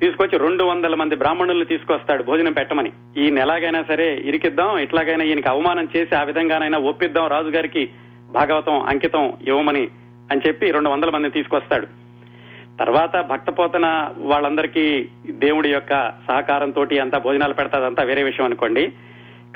[0.00, 2.92] తీసుకొచ్చి రెండు వందల మంది బ్రాహ్మణుల్ని తీసుకొస్తాడు భోజనం పెట్టమని.
[3.16, 7.90] ఈయన ఎలాగైనా సరే ఇరికిద్దాం ఇట్లాగైనా ఈయనకి అవమానం చేసి ఆ విధంగానైనా ఒప్పిద్దాం రాజుగారికి
[8.32, 9.88] భాగవతం అంకితం ఇవ్వమని
[10.30, 12.01] అని చెప్పి రెండు వందల మందిని తీసుకొస్తాడు.
[12.80, 18.92] తర్వాత భక్తపోతన వాళ్ళందరికీ దేవుడి యొక్క సహకారంతో అంతా భోజనాలు పెడతాదంతా వేరే విషయం అనుకోండి.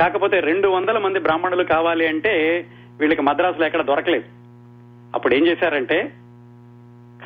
[0.01, 2.67] కాకపోతే రెండు వందల మంది బ్రాహ్మణులు కావాలి అంటే
[3.01, 4.25] వీళ్ళకి మద్రాసులో ఎక్కడ దొరకలేదు.
[5.15, 6.13] అప్పుడు ఏం చేశారంటే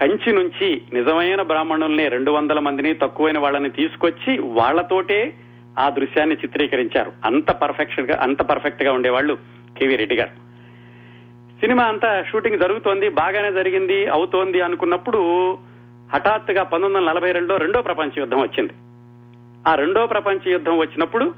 [0.00, 5.35] కంచి నుంచి నిజమైన బ్రాహ్మణుల్ని రెండు వందల మందిని తక్కువైన వాళ్ళని తీసుకొచ్చి వాళ్ళతోటే
[5.79, 7.12] ఆ దృశ్యాన్ని చిత్రీకరించారు.
[7.24, 9.38] అంత పర్ఫెక్షన్గా అంత పర్ఫెక్ట్గా ఉండేవాళ్ళు
[9.79, 10.50] కేవీ రెడ్డి గారు.
[11.61, 15.18] సినిమా అంతా షూటింగ్ జరుగుతోంది బాగానే జరిగింది అవుతోంది అనుకున్నప్పుడు
[16.14, 18.73] హఠాత్తుగా పంతొమ్మిది వందల నలభై రెండులో రెండో ప్రపంచ యుద్ధం వచ్చింది.
[19.68, 21.35] ఆ రెండో ప్రపంచ యుద్ధం వచ్చినప్పుడు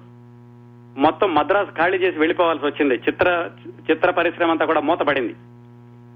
[0.97, 2.95] మొత్తం మద్రాసు ఖాళీ చేసి వెళ్ళిపోవాల్సి వచ్చింది.
[2.95, 3.51] చిత్ర
[3.91, 5.35] చిత్ర పరిశ్రమ అంతా కూడా మూతపడింది.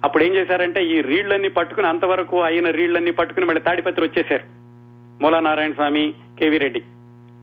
[0.04, 4.42] అప్పుడు ఏం చేశారంటే ఈ రీళ్ళన్నీ పట్టుకుని అంతవరకు అయిన రీళ్ళన్నీ పట్టుకుని మళ్ళీ తాడిపత్రి వచ్చేశారు.
[5.22, 6.82] మూలానారాయణ స్వామి కేవీ రెడ్డి.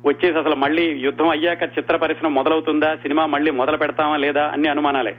[0.05, 5.15] వచ్చేసి అసలు మళ్ళీ యుద్ధం అయ్యాక చిత్ర పరిశ్రమ మొదలవుతుందా సినిమా మళ్ళీ మొదలు పెడతామా లేదా అన్ని అనుమానాలే.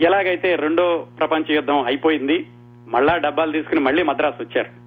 [0.00, 2.46] ఎలాగైతే రెండో ప్రపంచ యుద్ధం అయిపోయింది
[2.88, 4.81] మళ్ళా డబ్బాలు తీసుకుని మళ్ళీ మద్రాసు వచ్చారు.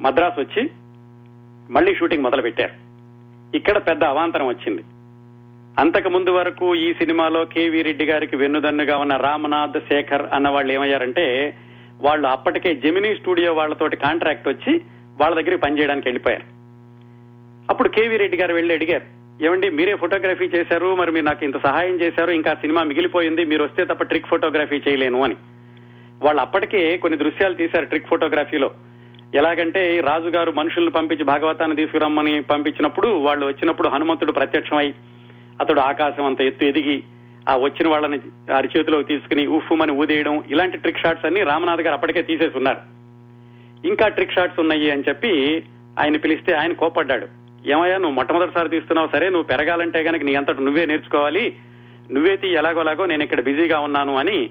[0.00, 0.70] మద్రాసు వచ్చి
[1.70, 2.74] మళ్ళీ షూటింగ్ మొదలు పెట్టారు
[3.56, 4.82] ఇక్కడ పెద్ద అవాంతరం వచ్చింది.
[5.78, 11.56] అంతకు ముందు వరకు ఈ సినిమాలో కేవీ రెడ్డి గారికి వెన్నుదన్నుగా ఉన్న రామనాథ్ శేఖర్ అన్న వాళ్ళు ఏమయ్యారంటే
[12.00, 14.80] వాళ్ళు అప్పటికే జెమినీ స్టూడియో వాళ్ళతోటి కాంట్రాక్ట్ వచ్చి
[15.20, 16.46] వాళ్ళ దగ్గరికి పనిచేయడానికి వెళ్ళిపోయారు.
[17.70, 22.00] అప్పుడు కేవీ రెడ్డి గారు వెళ్ళి అడిగారు ఏమండి మీరే ఫోటోగ్రఫీ చేశారు మరి మీరు నాకు ఇంత సహాయం
[22.00, 25.36] చేశారు ఇంకా సినిమా మిగిలిపోయింది మీరు వస్తే తప్ప ట్రిక్ ఫోటోగ్రఫీ చేయలేను అని.
[26.22, 28.70] వాళ్ళు అప్పటికే కొన్ని దృశ్యాలు తీశారు ట్రిక్ ఫోటోగ్రఫీలో.
[29.34, 34.94] ఎలాగంటే రాజుగారు మనుషులను పంపించి భాగవతాన్ని తీసుకురమ్మని పంపించినప్పుడు వాళ్ళు వచ్చినప్పుడు హనుమంతుడు ప్రత్యక్షమై
[35.60, 37.02] అతడు ఆకాశం అంత ఎత్తు ఎదిగి
[37.48, 38.18] ఆ వచ్చిన వాళ్ళని
[38.52, 42.78] అరిచేతిలోకి తీసుకుని ఉఫ్ఫుమని ఊదేయడం ఇలాంటి ట్రిక్ షాట్స్ అన్ని రామనాథ్ గారు అప్పటికే తీసేసి ఉన్నారు.
[43.86, 45.64] ఇంకా ట్రిక్ షాట్స్ ఉన్నాయి అని చెప్పి
[45.98, 47.26] ఆయన పిలిస్తే ఆయన కోపడ్డాడు
[47.68, 51.56] ఏమయ్యా నువ్వు మొట్టమొదటిసారి తీస్తున్నావు సరే నువ్వు పెరగాలంటే కనుక నీ అంతటి నువ్వే నేర్చుకోవాలి.
[52.12, 54.50] నువ్వే తీ ఎలాగోలాగో నేను ఇక్కడ బిజీగా ఉన్నాను అని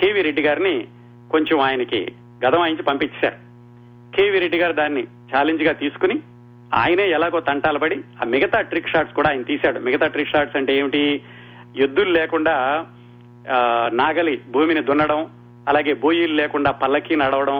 [0.00, 0.86] కేవీ రెడ్డి గారిని
[1.30, 2.12] కొంచెం ఆయనకి
[2.46, 3.47] గదమాయించి పంపించారు
[4.18, 5.02] కేవీ రెడ్డి గారు దాన్ని
[5.32, 6.14] ఛాలెంజ్గా తీసుకుని
[6.78, 9.78] ఆయనే ఎలాగో తంటాలు పడి ఆ మిగతా ట్రిక్ షాట్స్ కూడా ఆయన తీశాడు.
[9.86, 11.02] మిగతా ట్రిక్ షాట్స్ అంటే ఏమిటి?
[11.84, 12.54] ఎద్దులు లేకుండా
[14.00, 15.20] నాగలి భూమిని దున్నడం
[15.70, 17.58] అలాగే బోయిలు లేకుండా పల్లకి నడవడం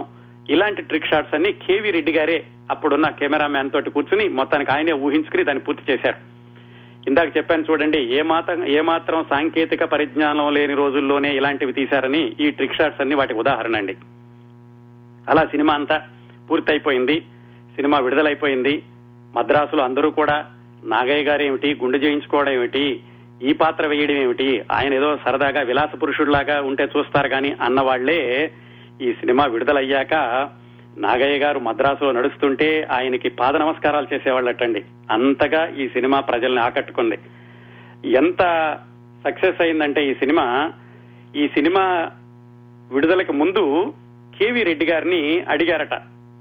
[0.55, 2.39] ఇలాంటి ట్రిక్ షాట్స్ అన్ని కేవీ రెడ్డి గారే
[2.75, 6.21] అప్పుడున్న కెమెరామ్యాన్ తోటి కూర్చుని మొత్తానికి ఆయనే ఊహించుకుని దాన్ని పూర్తి చేశారు.
[7.09, 12.79] ఇందాక చెప్పాను చూడండి ఏ మాత్రం ఏ మాత్రం సాంకేతిక పరిజ్ఞానం లేని రోజుల్లోనే ఇలాంటివి తీశారని ఈ ట్రిక్
[12.81, 13.97] షాట్స్ అన్ని వాటి ఉదాహరణ అండి.
[15.33, 15.97] అలా సినిమా అంతా
[16.51, 17.21] పూర్తయిపోయింది.
[17.77, 18.83] సినిమా విడుదలైపోయింది.
[19.37, 20.47] మద్రాసులో అందరూ కూడా
[20.85, 23.01] నాగయ్య గారు ఏమిటి గుండె చేయించుకోవడం ఏమిటి
[23.43, 28.51] ఈ పాత్ర వేయడం ఏమిటి ఆయన ఏదో సరదాగా విలాస పురుషుడిలాగా ఉంటే చూస్తారు కానీ అన్న వాళ్ళే
[29.03, 30.15] ఈ సినిమా విడుదలయ్యాక
[30.99, 34.85] నాగయ్య గారు మద్రాసులో నడుస్తుంటే ఆయనకి పాద నమస్కారాలు చేసేవాళ్ళటండి.
[35.11, 37.19] అంతగా ఈ సినిమా ప్రజల్ని ఆకట్టుకుంది.
[38.11, 38.39] ఎంత
[39.27, 40.73] సక్సెస్ అయిందంటే ఈ సినిమా
[41.37, 42.11] ఈ సినిమా
[42.93, 43.95] విడుదలకి ముందు
[44.39, 45.95] కేవీ రెడ్డి గారిని అడిగారట.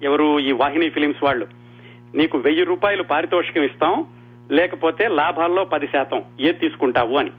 [0.03, 1.47] ఎవరు ఈ వాహిని ఫిలిమ్స్ వాళ్ళు?
[2.15, 4.05] నీకు వెయ్యి రూపాయలు పారితోషికం ఇస్తాం
[4.51, 6.23] లేకపోతే లాభాల్లో పది శాతం.
[6.39, 7.29] ఏది తీసుకుంటావు అని.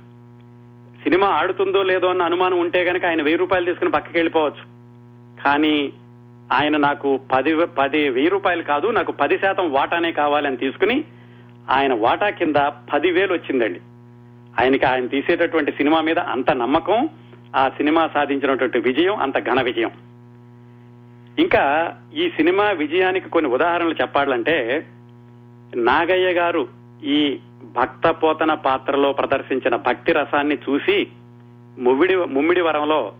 [1.02, 4.78] సినిమా ఆడుతుందో లేదో అన్న అనుమానం ఉంటే గనక ఆయన వెయ్యి రూపాయలు తీసుకుని పక్కకి వెళ్ళిపోవచ్చు.
[5.44, 5.92] కానీ
[6.52, 11.04] ఆయన నాకు పది పది వెయ్యి రూపాయలు కాదు నాకు పది శాతం వాటానే కావాలని తీసుకుని
[11.70, 12.54] ఆయన వాటా కింద
[12.92, 13.80] పదివేలు వచ్చిందండి.
[14.60, 17.08] ఆయనకి ఆయన తీసేటటువంటి సినిమా మీద అంత నమ్మకం
[17.56, 19.90] ఆ సినిమా సాధించినటువంటి విజయం అంత ఘన విజయం.
[21.38, 24.86] ఇంకా ఈ సినిమా విజయానికి కొన్ని ఉదాహరణలు చెప్పాలంటే
[25.76, 26.68] నాగయ్య గారు
[27.04, 31.06] ఈ భక్త పోతన పాత్రలో ప్రదర్శించిన భక్తి రసాన్ని చూసి
[31.78, 33.12] ముమ్మిడి ముమ్మిడి వరంలో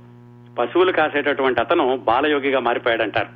[0.59, 3.29] పశువులు కాసేటటువంటి అతను బాలయోగిగా మారిపోయాడంటారు.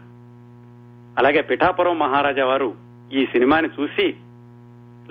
[1.19, 2.75] అలాగే పిఠాపురం మహారాజా వారు
[3.13, 4.15] ఈ సినిమాని చూసి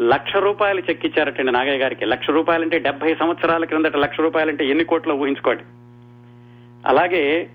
[0.02, 2.06] లక్ష రూపాయలు చెక్కిచ్చారటండి నాగయ్య గారికి.
[2.06, 5.64] లక్ష రూపాయలంటే డెబ్బై సంవత్సరాల క్రిందట లక్ష రూపాయలంటే ఎన్ని కోట్లు ఊహించుకోండి.
[6.88, 7.50] అలాగే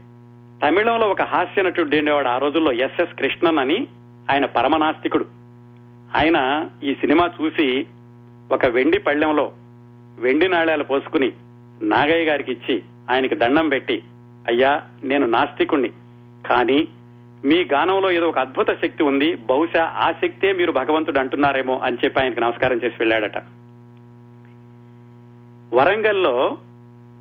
[0.63, 3.87] తమిళంలో ఒక హాస్య నటుడు ఉండేవాడు ఆ రోజుల్లో ఎస్ఎస్ కృష్ణన్ అని.
[4.31, 5.27] ఆయన పరమనాస్తికుడు.
[6.17, 7.87] ఆయన ఈ సినిమా చూసి
[8.53, 9.53] ఒక వెండి పళ్ళెంలో
[10.19, 11.33] వెండి నాణ్యాలు పోసుకుని
[11.83, 14.03] నాగయ్య గారికి ఇచ్చి ఆయనకి దండం పెట్టి
[14.47, 15.89] అయ్యా నేను నాస్తికుణ్ణి.
[16.49, 16.89] కానీ
[17.45, 19.35] మీ గానంలో ఏదో ఒక అద్భుత శక్తి ఉంది.
[19.35, 23.39] బహుశా ఆ శక్తే మీరు భగవంతుడు అంటున్నారేమో అని చెప్పి ఆయనకు నమస్కారం చేసి వెళ్ళాడట.
[25.75, 26.59] వరంగల్లో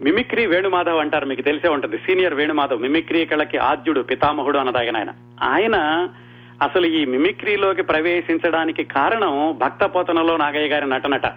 [0.02, 1.98] మిమిక్రీ వేణుమాధవ్ అంటారు మీకు తెలిసే ఉంటుంది.
[1.98, 5.10] సీనియర్ వేణుమాధవ్ మిమిక్రీ కళకి ఆద్యుడు పితామహుడు అన్నదాగిన ఆయన.
[5.44, 6.08] ఆయన
[6.62, 11.28] అసలు ఈ మిమిక్రీలోకి ప్రవేశించడానికి కారణం భక్తపోతనలో నాగయ్య గారి నటనట.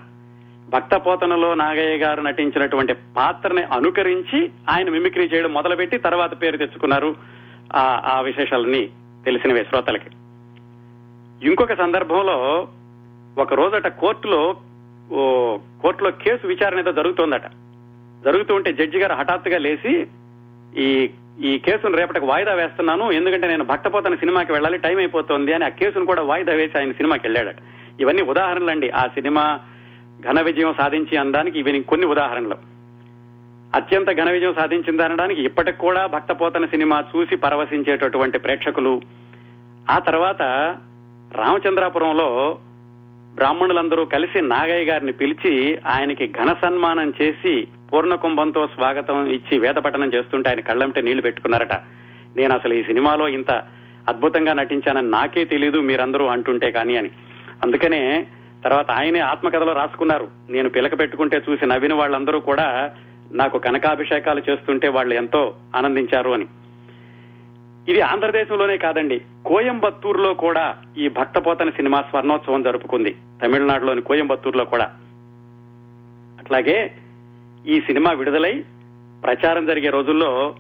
[0.69, 7.17] భక్తపోతనలో నాగయ్య గారు నటించినటువంటి పాత్రని అనుకరించి ఆయన మిమిక్రీ చేయడం మొదలుపెట్టి తర్వాత పేరు తెచ్చుకున్నారు
[7.75, 8.91] ఆ ఆ విశేషాలన్నీ
[9.25, 10.11] తెలిసినవే శ్రోతలకి.
[11.47, 12.69] ఇంకొక సందర్భంలో
[13.39, 14.57] ఒక రోజట కోర్టులో
[15.13, 17.43] ఓ కోర్టులో కేసు విచారణ ఏదో జరుగుతోందట.
[18.25, 20.07] జరుగుతూ ఉంటే జడ్జి గారు హఠాత్తుగా లేచి
[20.77, 21.11] ఈ
[21.45, 26.07] ఈ కేసును రేపటికి వాయిదా వేస్తున్నాను ఎందుకంటే నేను భక్తపోతన సినిమాకి వెళ్ళాలి టైం అయిపోతుంది అని ఆ కేసును
[26.07, 27.57] కూడా వాయిదా వేసి ఆయన సినిమాకి వెళ్ళాడట.
[28.01, 28.91] ఇవన్నీ ఉదాహరణలండి.
[28.91, 29.61] ఆ సినిమా
[30.31, 32.57] ఘన విజయం సాధించి అనడానికి ఇవి కొన్ని ఉదాహరణలు.
[33.75, 39.01] అత్యంత ఘన విజయం సాధించింది అనడానికి ఇప్పటికి కూడా భక్తపోతన సినిమా చూసి పరవశించేటటువంటి ప్రేక్షకులు.
[39.91, 40.43] ఆ తర్వాత
[41.33, 42.59] రామచంద్రాపురంలో
[43.35, 50.61] బ్రాహ్మణులందరూ కలిసి నాగయ్య గారిని పిలిచి ఆయనకి ఘన సన్మానం చేసి పూర్ణకుంభంతో స్వాగతం ఇచ్చి వేదపఠనం చేస్తుంటే ఆయన
[50.61, 51.73] కళ్ళంటే నీళ్ళు పెట్టుకున్నారట.
[52.37, 53.51] నేను అసలు ఈ సినిమాలో ఇంత
[54.09, 57.11] అద్భుతంగా నటించానని నాకే తెలీదు మీరందరూ అంటుంటే కానీ అని.
[57.63, 58.27] అందుకనే
[58.65, 60.29] తర్వాత ఆయనే ఆత్మకథలో రాసుకున్నారు.
[60.51, 62.91] నేను పిలక పెట్టుకుంటే చూసి నవ్విన వాళ్ళందరూ కూడా
[63.33, 66.47] నాకు కనకాభిషేకాలు చేస్తుంటే వాళ్ళు ఎంతో ఆనందించారు అని.
[67.89, 73.17] ఇది ఆంధ్రదేశంలోనే కాదండి కోయంబత్తూరులో కూడా ఈ భక్తపోతన సినిమా స్వర్ణోత్సవం జరుపుకుంది.
[73.43, 74.85] తమిళనాడులోని కోయంబత్తూరులో కూడా.
[76.41, 76.93] అట్లాగే
[77.67, 78.65] ఈ సినిమా విడుదలై
[79.25, 80.57] ప్రచారం జరిగే రోజుల్లో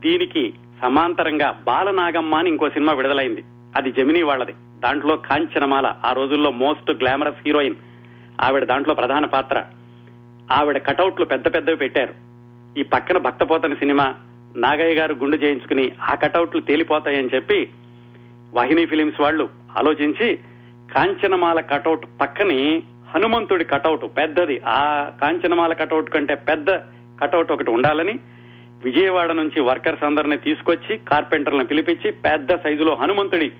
[0.00, 3.44] దీనికి సమాంతరంగా బాలనాగమ్మ అని ఇంకో సినిమా విడుదలైంది.
[3.76, 4.54] అది జమినీ వాళ్ళది.
[4.80, 7.74] దాంట్లో కాంచనమాల ఆ రోజుల్లో మోస్ట్ గ్లామరస్ హీరోయిన్.
[8.40, 9.64] ఆవిడ దాంట్లో ప్రధాన పాత్ర.
[10.52, 12.14] ఆవిడ కటౌట్లు పెద్ద పెద్దవి పెట్టారు.
[12.78, 14.14] ఈ పక్కన భక్తపోతన సినిమా
[14.56, 17.70] నాగయ్య గారు గుండు చేయించుకుని ఆ కటౌట్లు తేలిపోతాయని చెప్పి
[18.54, 20.38] వాహిని ఫిలిమ్స్ వాళ్ళు ఆలోచించి
[20.94, 22.82] కాంచనమాల కటౌట్ పక్కని
[23.14, 24.60] హనుమంతుడి కటౌట్ పెద్దది.
[24.66, 26.70] ఆ కాంచనమాల కటౌట్ కంటే పెద్ద
[27.22, 28.18] కటౌట్ ఒకటి ఉండాలని
[28.84, 33.52] విజయవాడ నుంచి వర్కర్స్ అందరిని తీసుకొచ్చి కార్పెంటర్లను పిలిపించి పెద్ద సైజులో హనుమంతుడి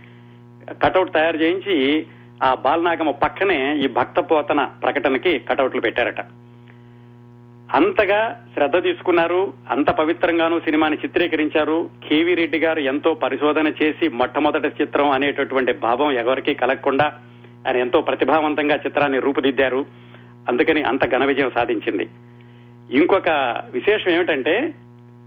[0.85, 2.07] కటౌట్ తయారు చేయించి
[2.43, 6.21] ఆ బాలనాగమ్మ పక్కనే ఈ భక్త పోతన ప్రకటనకి కటౌట్లు పెట్టారట.
[7.75, 9.53] అంతగా శ్రద్ధ తీసుకున్నారు.
[9.71, 11.91] అంత పవిత్రంగానూ సినిమాని చిత్రీకరించారు.
[12.09, 17.13] కేవీ రెడ్డి గారు ఎంతో పరిశోధన చేసి మొట్టమొదటి చిత్రం అనేటటువంటి భావం ఎవరికీ కలగకుండా
[17.67, 19.87] ఆయన ఎంతో ప్రతిభావంతంగా చిత్రాన్ని రూపుదిద్దారు.
[20.49, 22.09] అందుకని అంత ఘన విజయం సాధించింది.
[22.91, 23.29] ఇంకొక
[23.71, 24.75] విశేషం ఏమిటంటే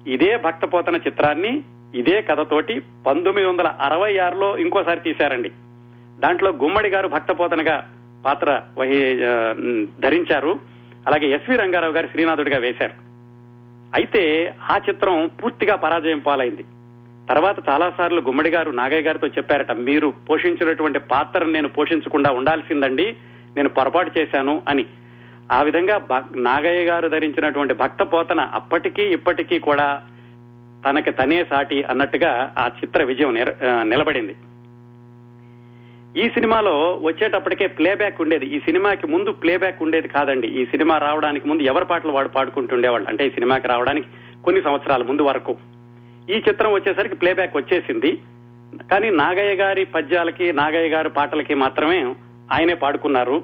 [0.07, 1.63] ఇదే భక్తపోతన చిత్రాన్ని
[1.95, 5.49] ఇదే కథతోటి పంతొమ్మిది వందల అరవై ఆరులో ఇంకోసారి తీశారండి.
[6.19, 7.89] దాంట్లో గుమ్మడి గారు భక్తపోతనగా
[8.25, 9.15] పాత్ర వహి
[10.01, 10.59] ధరించారు.
[11.07, 12.93] అలాగే ఎస్వి రంగారావు గారు శ్రీనాథుడిగా వేశారు.
[13.95, 16.65] అయితే ఆ చిత్రం పూర్తిగా పరాజయం పాలైంది.
[17.29, 23.15] తర్వాత చాలా సార్లు గుమ్మడి గారు నాగయ్య గారితో చెప్పారట మీరు పోషించినటువంటి పాత్రను నేను పోషించకుండా ఉండాల్సిందండి
[23.55, 24.85] నేను పొరపాటు చేశాను అని.
[25.51, 30.01] ఆ విధంగా భక్- నాగయ్య గారు ధరించినటువంటి భక్త పోతన అప్పటికీ ఇప్పటికీ కూడా
[30.89, 34.35] తనకి తనే సాటి అన్నట్టుగా ఆ చిత్ర విజయం నిర- నిలబడింది.
[36.21, 38.45] ఈ సినిమాలో వచ్చేటప్పటికే ప్లేబ్యాక్ ఉండేది.
[38.45, 40.47] ఈ సినిమాకి ముందు ప్లేబ్యాక్ ఉండేది కాదండి.
[40.47, 43.09] ఈ సినిమా రావడానికి ముందు ఎవరి పాటలు వాడు పాడుకుంటుండేవాళ్ళు?
[43.09, 44.07] అంటే ఈ సినిమాకి రావడానికి
[44.43, 45.57] కొన్ని సంవత్సరాల ముందు వరకు.
[46.29, 48.21] ఈ చిత్రం వచ్చేసరికి ప్లేబ్యాక్ వచ్చేసింది.
[48.91, 52.15] కానీ నాగయ్య గారి పద్యాలకి నాగయ్య గారి పాటలకి మాత్రమే
[52.51, 53.43] ఆయనే పాడుకున్నారు.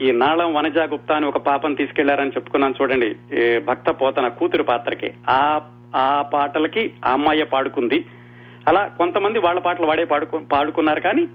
[0.00, 3.16] ఈ నాళం వనజా గుప్తా అని ఒక పాపను తీసుకెళ్ళారని చెప్పుకున్నాను చూడండి.
[3.58, 5.12] భక్త పోతన కూతురు పాత్రకి.
[5.28, 5.60] ఆ
[5.96, 8.04] ఆ పాటలకి ఆ అమ్మాయి పాడుకుంది.
[8.68, 11.28] అలా కొంతమంది వాళ్ళ పాటలు వాడే పాడుకు పాడుకున్నారు కానీ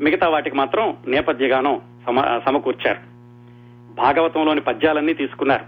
[0.00, 2.98] మిగతా వాటికి మాత్రం నేపథ్యగానం సమ సమకూర్చారు.
[3.94, 5.64] భాగవతంలోని పద్యాలన్నీ తీసుకున్నారు.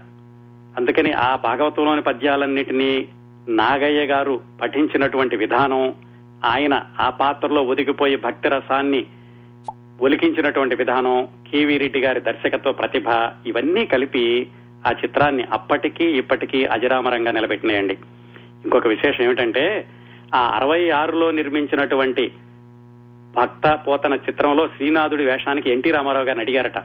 [0.77, 3.07] అందుకని ఆ భాగవతంలోని పద్యాలన్నిటినీ
[3.49, 5.93] నాగయ్య గారు పఠించినటువంటి విధానం
[6.45, 9.05] ఆయన ఆ పాత్రలో ఒదిగిపోయి భక్తి రసాన్ని
[10.01, 13.03] ఒలికించినటువంటి విధానం కేవీ రెడ్డి గారి దర్శకత్వ ప్రతిభ
[13.45, 14.47] ఇవన్నీ కలిపి
[14.87, 17.97] ఆ చిత్రాన్ని అప్పటికీ ఇప్పటికీ అజరామరంగా నిలబెట్టినాయండి.
[18.63, 19.85] ఇంకొక విశేషం ఏమిటంటే
[20.35, 22.31] ఆ అరవై ఆరులో నిర్మించినటువంటి
[23.37, 26.77] భక్త పోతన చిత్రంలో శ్రీనాథుడి వేషానికి ఎన్టీ రామారావు గారిని అడిగారట.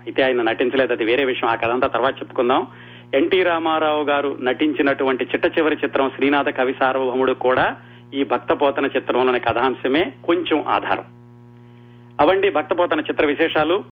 [0.00, 1.50] అయితే ఆయన నటించలేదు అది వేరే విషయం.
[1.50, 2.66] ఆ కథంతా తర్వాత చెప్పుకుందాం.
[3.14, 7.76] ఎన్టీ రామారావు గారు నటించినటువంటి చిట్ట చివరి చిత్రం శ్రీనాథ కవి సార్వభౌముడు కూడా
[8.14, 11.04] ఈ భక్తపోతన చిత్రంలోని కథాంశమే కొంచెం ఆధారం.
[12.20, 13.84] అవండి భక్తపోతన చిత్ర విశేషాలు.